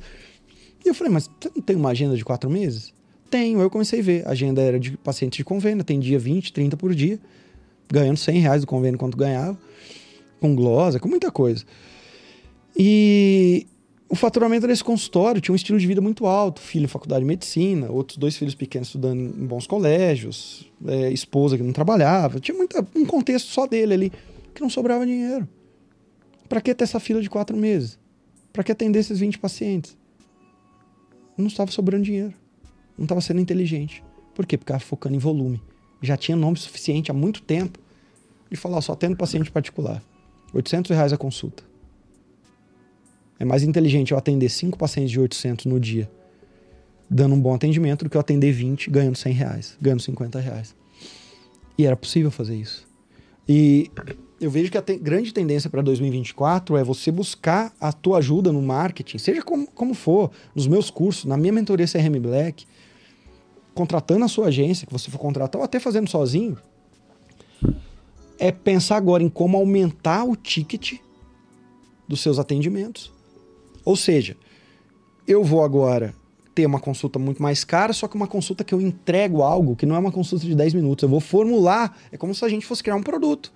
[0.84, 2.92] E eu falei, mas você não tem uma agenda de quatro meses?
[3.30, 4.28] Tenho, eu comecei a ver.
[4.28, 7.18] A agenda era de pacientes de convênio, atendia 20, 30 por dia,
[7.90, 9.58] ganhando 100 reais do convênio quanto ganhava,
[10.40, 11.64] com glosa, com muita coisa.
[12.76, 13.66] E
[14.08, 17.90] o faturamento desse consultório tinha um estilo de vida muito alto, filho faculdade de medicina,
[17.90, 22.86] outros dois filhos pequenos estudando em bons colégios, é, esposa que não trabalhava, tinha muita,
[22.94, 24.12] um contexto só dele ali,
[24.54, 25.48] que não sobrava dinheiro.
[26.48, 27.98] Para que ter essa fila de quatro meses?
[28.52, 29.96] Para que atender esses 20 pacientes?
[31.36, 32.32] Não estava sobrando dinheiro,
[32.96, 34.04] não estava sendo inteligente.
[34.34, 34.56] Por quê?
[34.56, 35.60] Porque estava focando em volume.
[36.00, 37.78] Já tinha nome suficiente há muito tempo
[38.48, 40.00] de falar, só atendo paciente particular.
[40.52, 41.64] 800 reais a consulta.
[43.38, 46.10] É mais inteligente eu atender 5 pacientes de 800 no dia,
[47.08, 50.74] dando um bom atendimento, do que eu atender 20 ganhando 100 reais, ganhando 50 reais.
[51.76, 52.86] E era possível fazer isso.
[53.46, 53.90] E
[54.40, 58.50] eu vejo que a te grande tendência para 2024 é você buscar a tua ajuda
[58.50, 62.66] no marketing, seja como, como for, nos meus cursos, na minha mentoria CRM Black,
[63.74, 66.56] contratando a sua agência, que você for contratar, ou até fazendo sozinho,
[68.38, 70.94] é pensar agora em como aumentar o ticket
[72.08, 73.15] dos seus atendimentos
[73.86, 74.36] ou seja,
[75.26, 76.12] eu vou agora
[76.52, 79.86] ter uma consulta muito mais cara, só que uma consulta que eu entrego algo que
[79.86, 81.04] não é uma consulta de 10 minutos.
[81.04, 83.52] Eu vou formular, é como se a gente fosse criar um produto.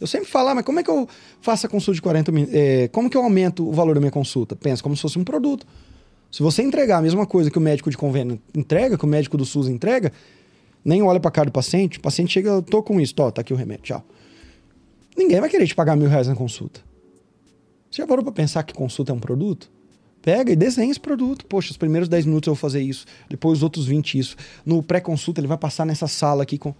[0.00, 1.08] Eu sempre falo, ah, mas como é que eu
[1.40, 2.54] faço a consulta de 40 minutos?
[2.56, 4.56] É, como que eu aumento o valor da minha consulta?
[4.56, 5.64] Pensa como se fosse um produto.
[6.30, 9.36] Se você entregar a mesma coisa que o médico de convênio entrega, que o médico
[9.36, 10.12] do SUS entrega,
[10.84, 13.42] nem olha para cara do paciente, o paciente chega, eu tô com isso, tô, tá
[13.42, 14.04] aqui o remédio, tchau.
[15.16, 16.87] Ninguém vai querer te pagar mil reais na consulta.
[17.90, 19.70] Você já parou para pensar que consulta é um produto?
[20.20, 21.46] Pega e desenha esse produto.
[21.46, 24.36] Poxa, os primeiros 10 minutos eu vou fazer isso, depois os outros 20 isso.
[24.64, 26.74] No pré-consulta ele vai passar nessa sala aqui com.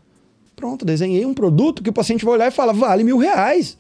[0.54, 3.78] Pronto, desenhei um produto que o paciente vai olhar e fala, vale mil reais.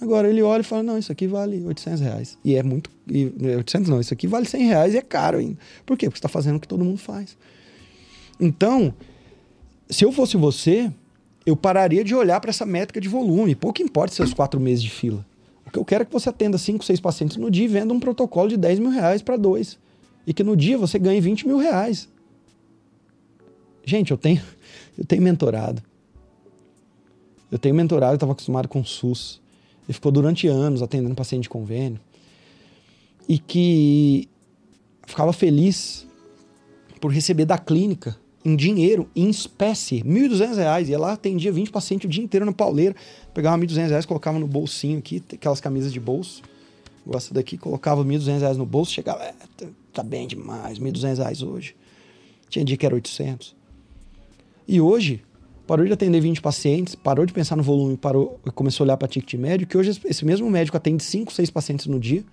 [0.00, 2.38] Agora ele olha e fala, não, isso aqui vale 800 reais.
[2.44, 2.90] E é muito...
[3.10, 5.58] E, 800 não, isso aqui vale 100 reais e é caro ainda.
[5.84, 6.06] Por quê?
[6.06, 7.36] Porque você está fazendo o que todo mundo faz.
[8.38, 8.94] Então,
[9.88, 10.92] se eu fosse você,
[11.44, 13.54] eu pararia de olhar para essa métrica de volume.
[13.54, 15.24] Pouco importa seus quatro meses de fila.
[15.72, 18.48] Eu quero é que você atenda 5, 6 pacientes no dia e venda um protocolo
[18.48, 19.78] de 10 mil reais para dois.
[20.26, 22.08] E que no dia você ganhe 20 mil reais.
[23.84, 24.42] Gente, eu tenho,
[24.96, 25.82] eu tenho mentorado.
[27.50, 29.40] Eu tenho mentorado, eu estava acostumado com SUS.
[29.88, 32.00] E ficou durante anos atendendo paciente de convênio.
[33.28, 34.28] E que
[35.06, 36.06] ficava feliz
[37.00, 38.16] por receber da clínica
[38.46, 40.88] em dinheiro, em espécie, R$ 1.200.
[40.88, 42.94] Ia lá, atendia 20 pacientes o dia inteiro na pauleira,
[43.34, 46.42] pegava R$ 1.200, colocava no bolsinho aqui, aquelas camisas de bolso.
[47.04, 49.34] Gosta daqui, colocava R$ 1.200 no bolso, chegava, é,
[49.92, 51.74] tá bem demais, R$ 1.200 hoje.
[52.48, 53.56] Tinha dia que era 800.
[54.68, 55.24] E hoje,
[55.66, 59.08] parou de atender 20 pacientes, parou de pensar no volume, parou, começou a olhar para
[59.08, 62.24] ticket médio, que hoje esse mesmo médico atende 5, 6 pacientes no dia,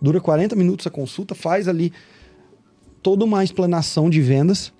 [0.00, 1.92] Dura 40 minutos a consulta, faz ali
[3.02, 4.72] toda uma explanação de vendas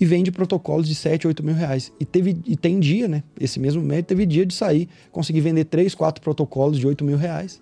[0.00, 1.92] e vende protocolos de 7, 8 mil reais.
[1.98, 3.22] E, teve, e tem dia, né?
[3.38, 7.16] Esse mesmo médico teve dia de sair, conseguir vender 3, 4 protocolos de 8 mil
[7.16, 7.60] reais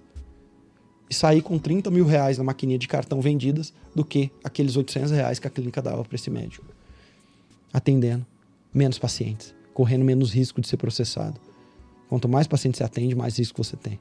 [1.08, 5.12] e sair com 30 mil reais na maquininha de cartão vendidas do que aqueles 800
[5.12, 6.66] reais que a clínica dava para esse médico.
[7.72, 8.26] Atendendo
[8.74, 11.40] menos pacientes, correndo menos risco de ser processado.
[12.08, 13.98] Quanto mais pacientes você atende, mais risco você tem.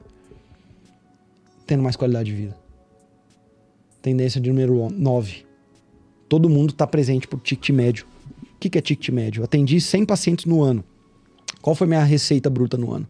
[1.66, 2.56] Tendo mais qualidade de vida.
[4.02, 5.44] Tendência de número 9.
[6.28, 8.06] Todo mundo está presente por ticket médio.
[8.56, 9.44] O que, que é ticket médio?
[9.44, 10.82] Atendi 100 pacientes no ano.
[11.60, 13.06] Qual foi minha receita bruta no ano?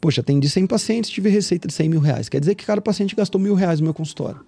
[0.00, 2.28] Poxa, atendi 100 pacientes, tive receita de 100 mil reais.
[2.28, 4.40] Quer dizer que cada paciente gastou mil reais no meu consultório.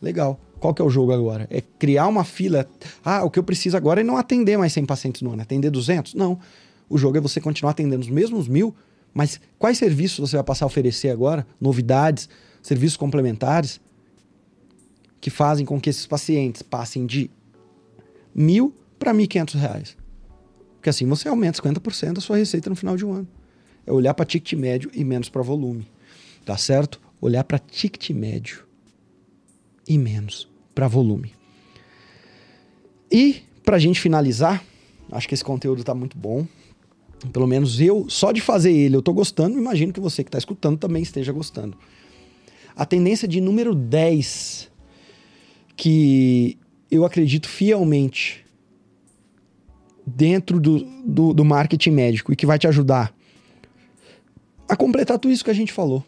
[0.00, 0.38] Legal.
[0.60, 1.46] Qual que é o jogo agora?
[1.50, 2.68] É criar uma fila.
[3.04, 5.70] Ah, o que eu preciso agora é não atender mais 100 pacientes no ano, atender
[5.70, 6.14] 200?
[6.14, 6.38] Não.
[6.88, 8.74] O jogo é você continuar atendendo os mesmos mil,
[9.14, 11.46] mas quais serviços você vai passar a oferecer agora?
[11.58, 12.28] Novidades,
[12.62, 13.80] serviços complementares
[15.20, 17.30] que fazem com que esses pacientes passem de
[18.34, 19.96] mil para quinhentos reais.
[20.76, 23.28] Porque assim você aumenta 50% da sua receita no final de um ano.
[23.84, 25.86] É olhar para ticket médio e menos para volume.
[26.44, 27.00] Tá certo?
[27.20, 28.64] Olhar para ticket médio
[29.88, 31.32] e menos para volume.
[33.10, 34.64] E para a gente finalizar,
[35.10, 36.46] acho que esse conteúdo está muito bom.
[37.32, 39.58] Pelo menos eu, só de fazer ele, eu estou gostando.
[39.58, 41.76] Imagino que você que está escutando também esteja gostando.
[42.74, 44.70] A tendência de número 10,
[45.76, 46.56] que
[46.90, 48.42] eu acredito fielmente
[50.06, 53.14] dentro do, do, do marketing médico e que vai te ajudar
[54.68, 56.04] a completar tudo isso que a gente falou.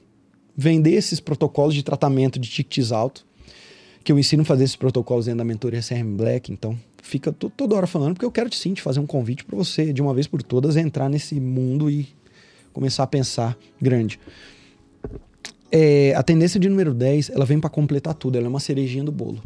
[0.57, 3.27] Vender esses protocolos de tratamento de tickets alto,
[4.03, 7.75] que eu ensino a fazer esses protocolos dentro da mentoria CRM Black, então fica toda
[7.75, 10.27] hora falando, porque eu quero sim te fazer um convite para você, de uma vez
[10.27, 12.09] por todas, entrar nesse mundo e
[12.73, 14.19] começar a pensar grande.
[15.71, 19.05] É, a tendência de número 10, ela vem para completar tudo, ela é uma cerejinha
[19.05, 19.43] do bolo.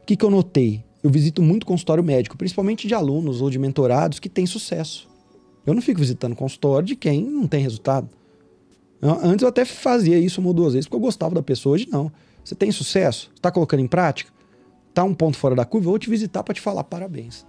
[0.00, 0.84] O que, que eu notei?
[1.04, 5.06] Eu visito muito consultório médico, principalmente de alunos ou de mentorados que têm sucesso.
[5.66, 8.08] Eu não fico visitando consultório de quem não tem resultado.
[9.02, 11.74] Eu, antes eu até fazia isso uma ou duas vezes porque eu gostava da pessoa.
[11.74, 12.10] Hoje não.
[12.42, 13.30] Você tem sucesso?
[13.34, 14.32] Está colocando em prática?
[14.88, 15.88] Está um ponto fora da curva?
[15.88, 17.44] Eu vou te visitar para te falar parabéns.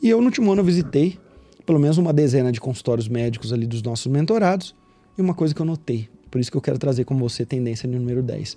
[0.00, 1.18] E eu no último ano eu visitei
[1.66, 4.76] pelo menos uma dezena de consultórios médicos ali dos nossos mentorados.
[5.18, 7.88] E uma coisa que eu notei, por isso que eu quero trazer com você tendência
[7.88, 8.56] número 10.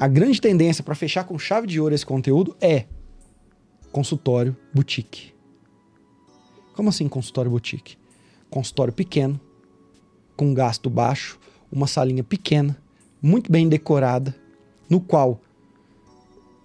[0.00, 2.84] A grande tendência para fechar com chave de ouro esse conteúdo é
[3.90, 5.34] consultório boutique.
[6.72, 7.98] Como assim consultório boutique?
[8.48, 9.40] Consultório pequeno,
[10.36, 11.36] com gasto baixo,
[11.70, 12.80] uma salinha pequena,
[13.20, 14.32] muito bem decorada,
[14.88, 15.40] no qual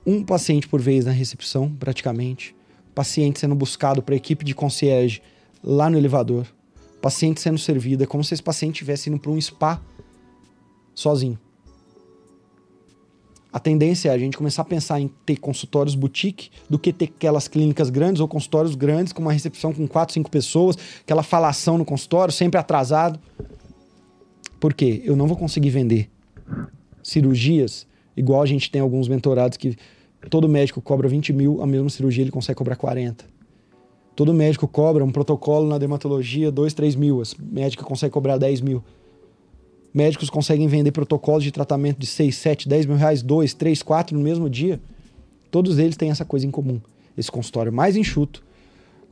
[0.06, 2.56] um paciente por vez na recepção, praticamente,
[2.94, 5.24] paciente sendo buscado para a equipe de concierge
[5.64, 6.46] lá no elevador,
[7.02, 9.82] paciente sendo servida, como se esse paciente estivesse indo para um spa
[10.94, 11.40] sozinho.
[13.54, 17.06] A tendência é a gente começar a pensar em ter consultórios boutique do que ter
[17.06, 21.78] aquelas clínicas grandes ou consultórios grandes com uma recepção com quatro, cinco pessoas, aquela falação
[21.78, 23.20] no consultório, sempre atrasado.
[24.60, 25.04] Por quê?
[25.06, 26.10] Eu não vou conseguir vender
[27.04, 27.86] cirurgias
[28.18, 29.76] igual a gente tem alguns mentorados que
[30.32, 33.24] todo médico cobra 20 mil, a mesma cirurgia ele consegue cobrar 40.
[34.16, 38.62] Todo médico cobra um protocolo na dermatologia 2, 3 mil, a médica consegue cobrar 10
[38.62, 38.84] mil.
[39.94, 44.18] Médicos conseguem vender protocolos de tratamento de 6, 7, 10 mil reais, 2, 3, 4
[44.18, 44.82] no mesmo dia.
[45.52, 46.82] Todos eles têm essa coisa em comum.
[47.16, 48.44] Esse consultório mais enxuto,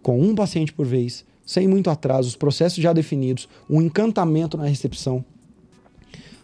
[0.02, 4.66] com um paciente por vez, sem muito atraso, os processos já definidos, um encantamento na
[4.66, 5.24] recepção.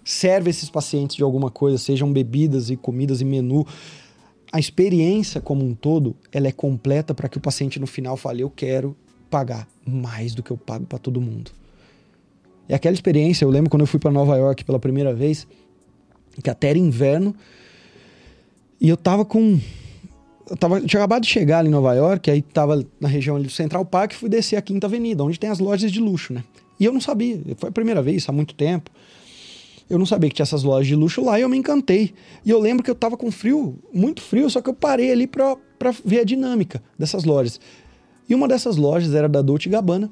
[0.03, 3.65] Serve esses pacientes de alguma coisa, sejam bebidas e comidas e menu.
[4.51, 8.43] A experiência como um todo, ela é completa para que o paciente no final fale:
[8.43, 8.95] eu quero
[9.29, 11.51] pagar mais do que eu pago para todo mundo.
[12.69, 15.47] E aquela experiência, eu lembro quando eu fui para Nova York pela primeira vez,
[16.43, 17.35] que até era inverno,
[18.79, 19.59] e eu tava com.
[20.49, 23.45] Eu, tava, tinha acabado de chegar ali em Nova York, aí tava na região ali
[23.45, 26.43] do Central Park, fui descer a Quinta Avenida, onde tem as lojas de luxo, né?
[26.79, 28.91] E eu não sabia, foi a primeira vez, há muito tempo.
[29.89, 32.13] Eu não sabia que tinha essas lojas de luxo lá e eu me encantei.
[32.45, 35.25] E eu lembro que eu tava com frio, muito frio, só que eu parei ali
[35.25, 37.59] pra, pra ver a dinâmica dessas lojas.
[38.29, 40.11] E uma dessas lojas era da Dolce Gabbana.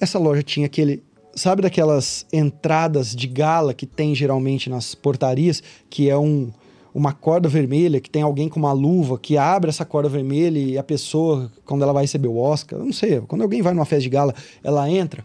[0.00, 1.02] Essa loja tinha aquele
[1.34, 6.50] Sabe daquelas entradas de gala que tem geralmente nas portarias, que é um,
[6.94, 10.76] uma corda vermelha, que tem alguém com uma luva que abre essa corda vermelha e
[10.76, 14.02] a pessoa, quando ela vai receber o Oscar, não sei, quando alguém vai numa festa
[14.02, 15.24] de gala, ela entra.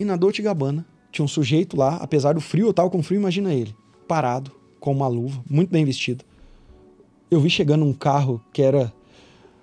[0.00, 3.20] E na Dolce Gabbana tinha um sujeito lá, apesar do frio, eu tava com frio,
[3.20, 3.74] imagina ele,
[4.06, 6.24] parado, com uma luva, muito bem vestido.
[7.30, 8.92] Eu vi chegando um carro que era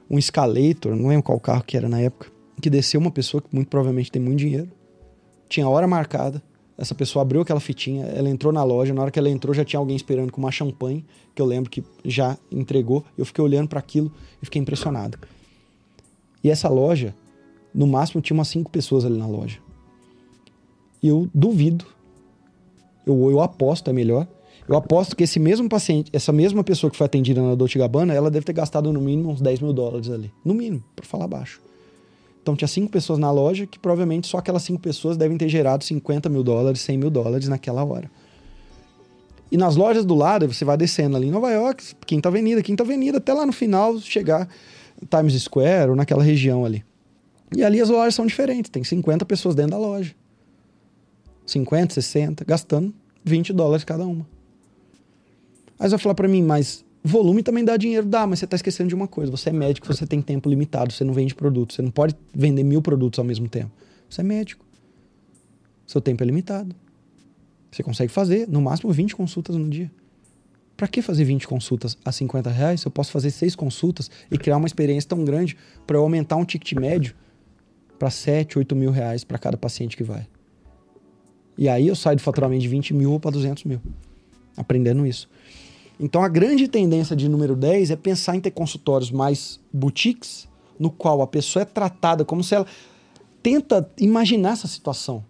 [0.09, 3.53] um Escalator, não lembro qual carro que era na época que desceu uma pessoa que
[3.53, 4.69] muito provavelmente tem muito dinheiro,
[5.47, 6.41] tinha hora marcada,
[6.77, 9.63] Essa pessoa abriu aquela fitinha, ela entrou na loja, na hora que ela entrou já
[9.63, 13.05] tinha alguém esperando com uma champanhe, que eu lembro que já entregou.
[13.17, 15.17] Eu fiquei olhando para aquilo e fiquei impressionado.
[16.43, 17.15] E essa loja,
[17.73, 19.59] no máximo tinha umas cinco pessoas ali na loja.
[21.01, 21.85] E eu duvido,
[23.05, 24.27] eu, eu aposto, é melhor,
[24.67, 28.13] eu aposto que esse mesmo paciente, essa mesma pessoa que foi atendida na Dolce Gabbana,
[28.13, 30.31] ela deve ter gastado no mínimo uns 10 mil dólares ali.
[30.43, 31.61] No mínimo, para falar baixo.
[32.45, 35.83] Então tinha cinco pessoas na loja que provavelmente só aquelas cinco pessoas devem ter gerado
[35.83, 38.07] 50 mil dólares, 100 mil dólares naquela hora.
[39.51, 42.83] E nas lojas do lado, você vai descendo ali em Nova York, Quinta Avenida, Quinta
[42.83, 44.47] Avenida, até lá no final chegar
[45.09, 46.85] Times Square ou naquela região ali.
[47.55, 50.13] E ali as lojas são diferentes, tem 50 pessoas dentro da loja.
[51.47, 52.93] 50, 60, gastando
[53.23, 54.27] 20 dólares cada uma.
[55.79, 58.55] Aí você vai falar para mim, mas Volume também dá dinheiro, dá, mas você está
[58.55, 59.31] esquecendo de uma coisa.
[59.31, 61.75] Você é médico, você tem tempo limitado, você não vende produtos.
[61.75, 63.69] Você não pode vender mil produtos ao mesmo tempo.
[64.09, 64.65] Você é médico.
[65.85, 66.75] Seu tempo é limitado.
[67.71, 69.91] Você consegue fazer, no máximo, 20 consultas no dia.
[70.75, 72.83] Para que fazer 20 consultas a 50 reais?
[72.83, 76.43] Eu posso fazer 6 consultas e criar uma experiência tão grande para eu aumentar um
[76.43, 77.13] ticket médio
[77.99, 80.27] para 7, 8 mil reais para cada paciente que vai.
[81.55, 83.79] E aí eu saio do faturamento de 20 mil para 200 mil.
[84.57, 85.29] Aprendendo isso.
[85.99, 90.89] Então a grande tendência de número 10 é pensar em ter consultórios mais boutiques, no
[90.89, 92.65] qual a pessoa é tratada como se ela
[93.41, 95.23] tenta imaginar essa situação.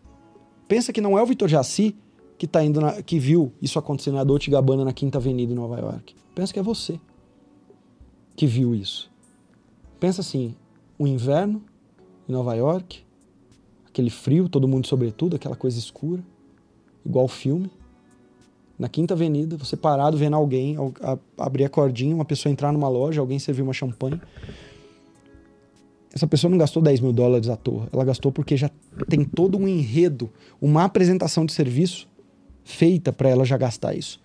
[0.68, 1.95] Pensa que não é o Vitor Jaci
[2.38, 5.55] que tá indo na, que viu isso acontecer na Dolce Gabbana na Quinta Avenida em
[5.55, 6.16] Nova York.
[6.34, 6.99] Pensa que é você
[8.36, 9.09] que viu isso.
[9.99, 10.55] Pensa assim,
[10.99, 11.61] o inverno
[12.28, 13.03] em Nova York,
[13.88, 16.22] aquele frio, todo mundo sobretudo, aquela coisa escura,
[17.05, 17.70] igual filme
[18.78, 22.71] na Quinta Avenida, você parado vendo alguém a, a, abrir a cordinha, uma pessoa entrar
[22.71, 24.19] numa loja, alguém servir uma champanhe.
[26.13, 27.88] Essa pessoa não gastou 10 mil dólares à toa.
[27.91, 28.69] Ela gastou porque já
[29.09, 30.30] tem todo um enredo,
[30.61, 32.07] uma apresentação de serviço
[32.63, 34.21] feita para ela já gastar isso.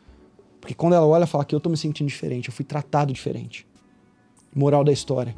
[0.60, 3.66] Porque quando ela olha, fala que eu estou me sentindo diferente, eu fui tratado diferente.
[4.54, 5.34] Moral da história.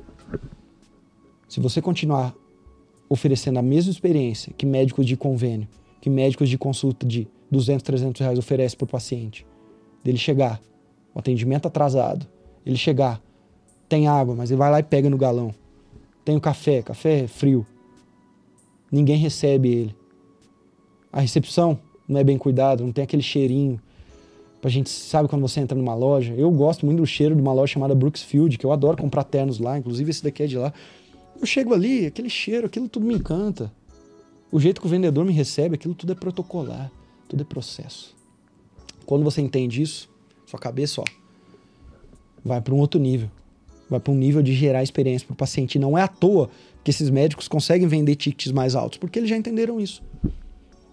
[1.48, 2.34] Se você continuar
[3.08, 5.68] oferecendo a mesma experiência que médicos de convênio,
[6.00, 9.46] que médicos de consulta de 200, 300 reais oferece por paciente.
[10.03, 10.61] Dele chegar,
[11.14, 12.26] o atendimento atrasado,
[12.64, 13.20] ele chegar,
[13.88, 15.55] tem água, mas ele vai lá e pega no galão.
[16.24, 17.66] Tem o café, café é frio.
[18.90, 19.96] Ninguém recebe ele.
[21.12, 21.78] A recepção
[22.09, 23.78] não é bem cuidada, não tem aquele cheirinho.
[24.62, 26.32] Pra gente, sabe quando você entra numa loja?
[26.34, 29.59] Eu gosto muito do cheiro de uma loja chamada Brooksfield, que eu adoro comprar ternos
[29.59, 30.72] lá, inclusive esse daqui é de lá.
[31.38, 33.70] Eu chego ali, aquele cheiro, aquilo tudo me encanta.
[34.50, 36.90] O jeito que o vendedor me recebe, aquilo tudo é protocolar.
[37.33, 38.14] Tudo é processo.
[39.07, 40.07] Quando você entende isso,
[40.45, 41.05] sua cabeça ó,
[42.45, 43.30] vai para um outro nível.
[43.89, 45.76] Vai para um nível de gerar experiência para o paciente.
[45.76, 46.51] E não é à toa
[46.85, 50.03] que esses médicos conseguem vender tickets mais altos, porque eles já entenderam isso.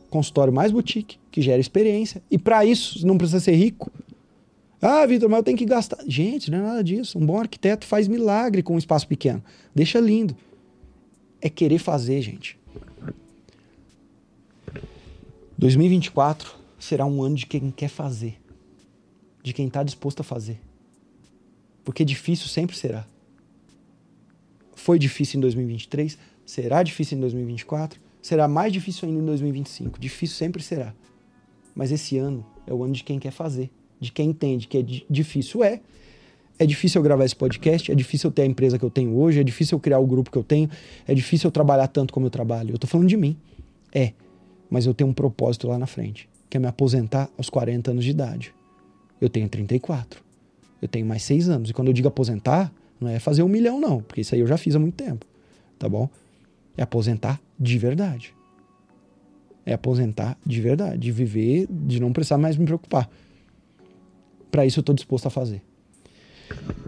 [0.10, 2.24] Consultório mais boutique, que gera experiência.
[2.32, 3.92] E para isso, não precisa ser rico.
[4.82, 5.98] Ah, Vitor, mas eu tenho que gastar.
[6.08, 7.20] Gente, não é nada disso.
[7.20, 9.44] Um bom arquiteto faz milagre com um espaço pequeno.
[9.76, 10.38] Deixa lindo.
[11.42, 12.58] É querer fazer, gente.
[15.60, 18.40] 2024 será um ano de quem quer fazer,
[19.44, 20.58] de quem está disposto a fazer.
[21.84, 23.06] Porque difícil sempre será.
[24.74, 30.00] Foi difícil em 2023, será difícil em 2024, será mais difícil ainda em 2025.
[30.00, 30.96] Difícil sempre será.
[31.76, 34.86] Mas esse ano é o ano de quem quer fazer, de quem entende que é
[35.10, 35.62] difícil.
[35.62, 35.82] É.
[36.58, 39.14] É difícil eu gravar esse podcast, é difícil eu ter a empresa que eu tenho
[39.18, 40.70] hoje, é difícil eu criar o grupo que eu tenho,
[41.06, 42.74] é difícil eu trabalhar tanto como eu trabalho.
[42.76, 43.36] Eu tô falando de mim.
[43.94, 44.14] É
[44.70, 48.04] mas eu tenho um propósito lá na frente, que é me aposentar aos 40 anos
[48.04, 48.54] de idade.
[49.20, 50.22] Eu tenho 34.
[50.82, 51.70] Eu tenho mais seis anos.
[51.70, 54.48] E quando eu digo aposentar, não é fazer um milhão, não, porque isso aí eu
[54.48, 55.26] já fiz há muito tempo.
[55.78, 56.10] Tá bom?
[56.78, 58.34] É aposentar de verdade.
[59.66, 63.10] É aposentar de verdade, de viver, de não precisar mais me preocupar.
[64.50, 65.62] Para isso eu estou disposto a fazer.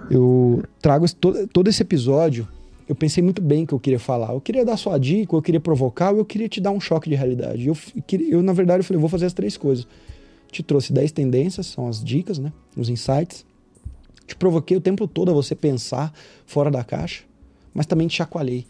[0.09, 2.47] Eu trago todo, todo esse episódio
[2.91, 4.33] eu pensei muito bem o que eu queria falar.
[4.33, 7.15] Eu queria dar sua dica, eu queria provocar, eu queria te dar um choque de
[7.15, 7.65] realidade.
[7.65, 7.77] Eu,
[8.29, 9.87] eu na verdade, eu falei, vou fazer as três coisas.
[10.51, 12.51] Te trouxe 10 tendências, são as dicas, né?
[12.75, 13.45] Os insights.
[14.27, 16.13] Te provoquei o tempo todo a você pensar
[16.45, 17.23] fora da caixa,
[17.73, 18.67] mas também te chacoalhei.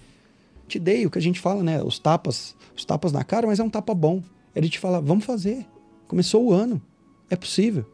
[0.67, 1.81] Te dei o que a gente fala, né?
[1.81, 4.21] Os tapas, os tapas na cara, mas é um tapa bom.
[4.53, 5.65] De te falar, vamos fazer.
[6.07, 6.79] Começou o ano.
[7.27, 7.87] É possível.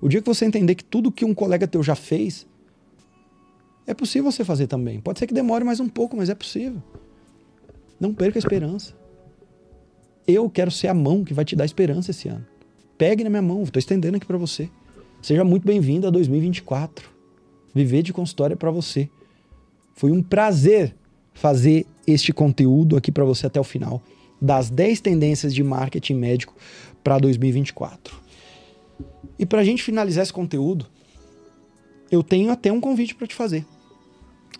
[0.00, 2.48] O dia que você entender que tudo que um colega teu já fez,
[3.86, 5.00] é possível você fazer também.
[5.00, 6.82] Pode ser que demore mais um pouco, mas é possível.
[7.98, 8.94] Não perca a esperança.
[10.26, 12.46] Eu quero ser a mão que vai te dar esperança esse ano.
[12.96, 14.68] Pegue na minha mão, estou estendendo aqui para você.
[15.20, 17.10] Seja muito bem-vindo a 2024.
[17.74, 19.08] Viver de consultório é para você.
[19.94, 20.94] Foi um prazer
[21.32, 24.02] fazer este conteúdo aqui para você até o final.
[24.40, 26.56] das 10 tendências de marketing médico
[27.04, 28.20] para 2024.
[29.38, 30.86] E para a gente finalizar esse conteúdo,
[32.12, 33.64] eu tenho até um convite para te fazer.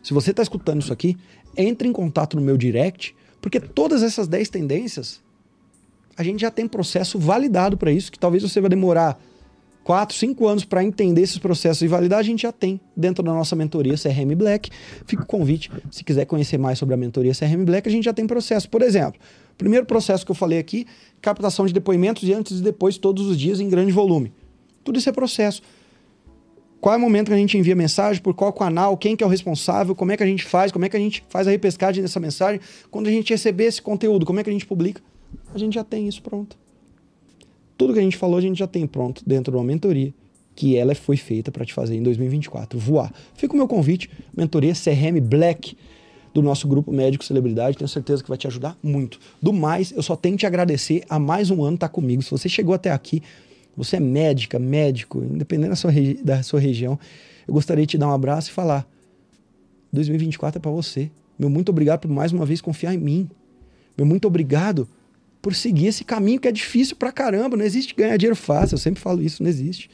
[0.02, 1.18] Se você está escutando isso aqui,
[1.54, 5.20] entre em contato no meu direct, porque todas essas 10 tendências,
[6.16, 9.20] a gente já tem processo validado para isso, que talvez você vai demorar
[9.84, 13.34] 4, 5 anos para entender esses processos e validar, a gente já tem dentro da
[13.34, 14.70] nossa mentoria CRM Black.
[15.06, 18.14] Fica o convite, se quiser conhecer mais sobre a mentoria CRM Black, a gente já
[18.14, 18.68] tem processo.
[18.70, 19.20] Por exemplo,
[19.58, 20.86] primeiro processo que eu falei aqui,
[21.20, 24.32] captação de depoimentos e antes e depois todos os dias em grande volume.
[24.82, 25.62] Tudo isso é processo.
[26.82, 29.26] Qual é o momento que a gente envia mensagem, por qual canal, quem que é
[29.26, 31.52] o responsável, como é que a gente faz, como é que a gente faz a
[31.52, 32.60] repescagem dessa mensagem,
[32.90, 35.00] quando a gente receber esse conteúdo, como é que a gente publica.
[35.54, 36.58] A gente já tem isso pronto.
[37.78, 40.12] Tudo que a gente falou, a gente já tem pronto dentro de uma mentoria,
[40.56, 43.14] que ela foi feita para te fazer em 2024, voar.
[43.32, 45.76] Fica o meu convite, mentoria CRM Black
[46.34, 49.20] do nosso grupo Médico Celebridade, tenho certeza que vai te ajudar muito.
[49.40, 52.22] Do mais, eu só tenho que te agradecer a mais um ano estar tá comigo.
[52.22, 53.22] Se você chegou até aqui,
[53.76, 55.92] você é médica, médico, independente da sua,
[56.22, 56.98] da sua região,
[57.46, 58.86] eu gostaria de te dar um abraço e falar:
[59.92, 61.10] 2024 é para você.
[61.38, 63.30] Meu muito obrigado por mais uma vez confiar em mim.
[63.96, 64.88] Meu muito obrigado
[65.40, 67.56] por seguir esse caminho que é difícil pra caramba.
[67.56, 69.90] Não existe ganhar dinheiro fácil, eu sempre falo isso, não existe.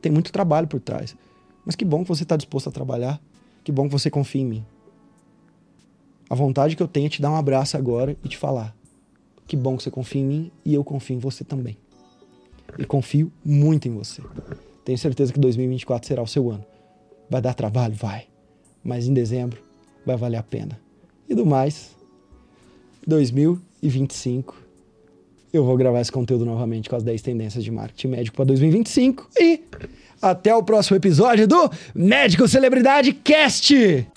[0.00, 1.14] Tem muito trabalho por trás.
[1.64, 3.20] Mas que bom que você está disposto a trabalhar.
[3.62, 4.66] Que bom que você confia em mim.
[6.28, 8.74] A vontade que eu tenho é te dar um abraço agora e te falar:
[9.46, 11.76] que bom que você confia em mim e eu confio em você também
[12.78, 14.22] e confio muito em você.
[14.84, 16.64] Tenho certeza que 2024 será o seu ano.
[17.28, 17.94] Vai dar trabalho?
[17.94, 18.26] Vai.
[18.82, 19.58] Mas em dezembro
[20.04, 20.78] vai valer a pena.
[21.28, 21.94] E do mais,
[23.06, 24.64] 2025
[25.52, 29.28] eu vou gravar esse conteúdo novamente com as 10 tendências de marketing médico para 2025
[29.38, 29.60] e
[30.20, 34.13] até o próximo episódio do Médico Celebridade Cast.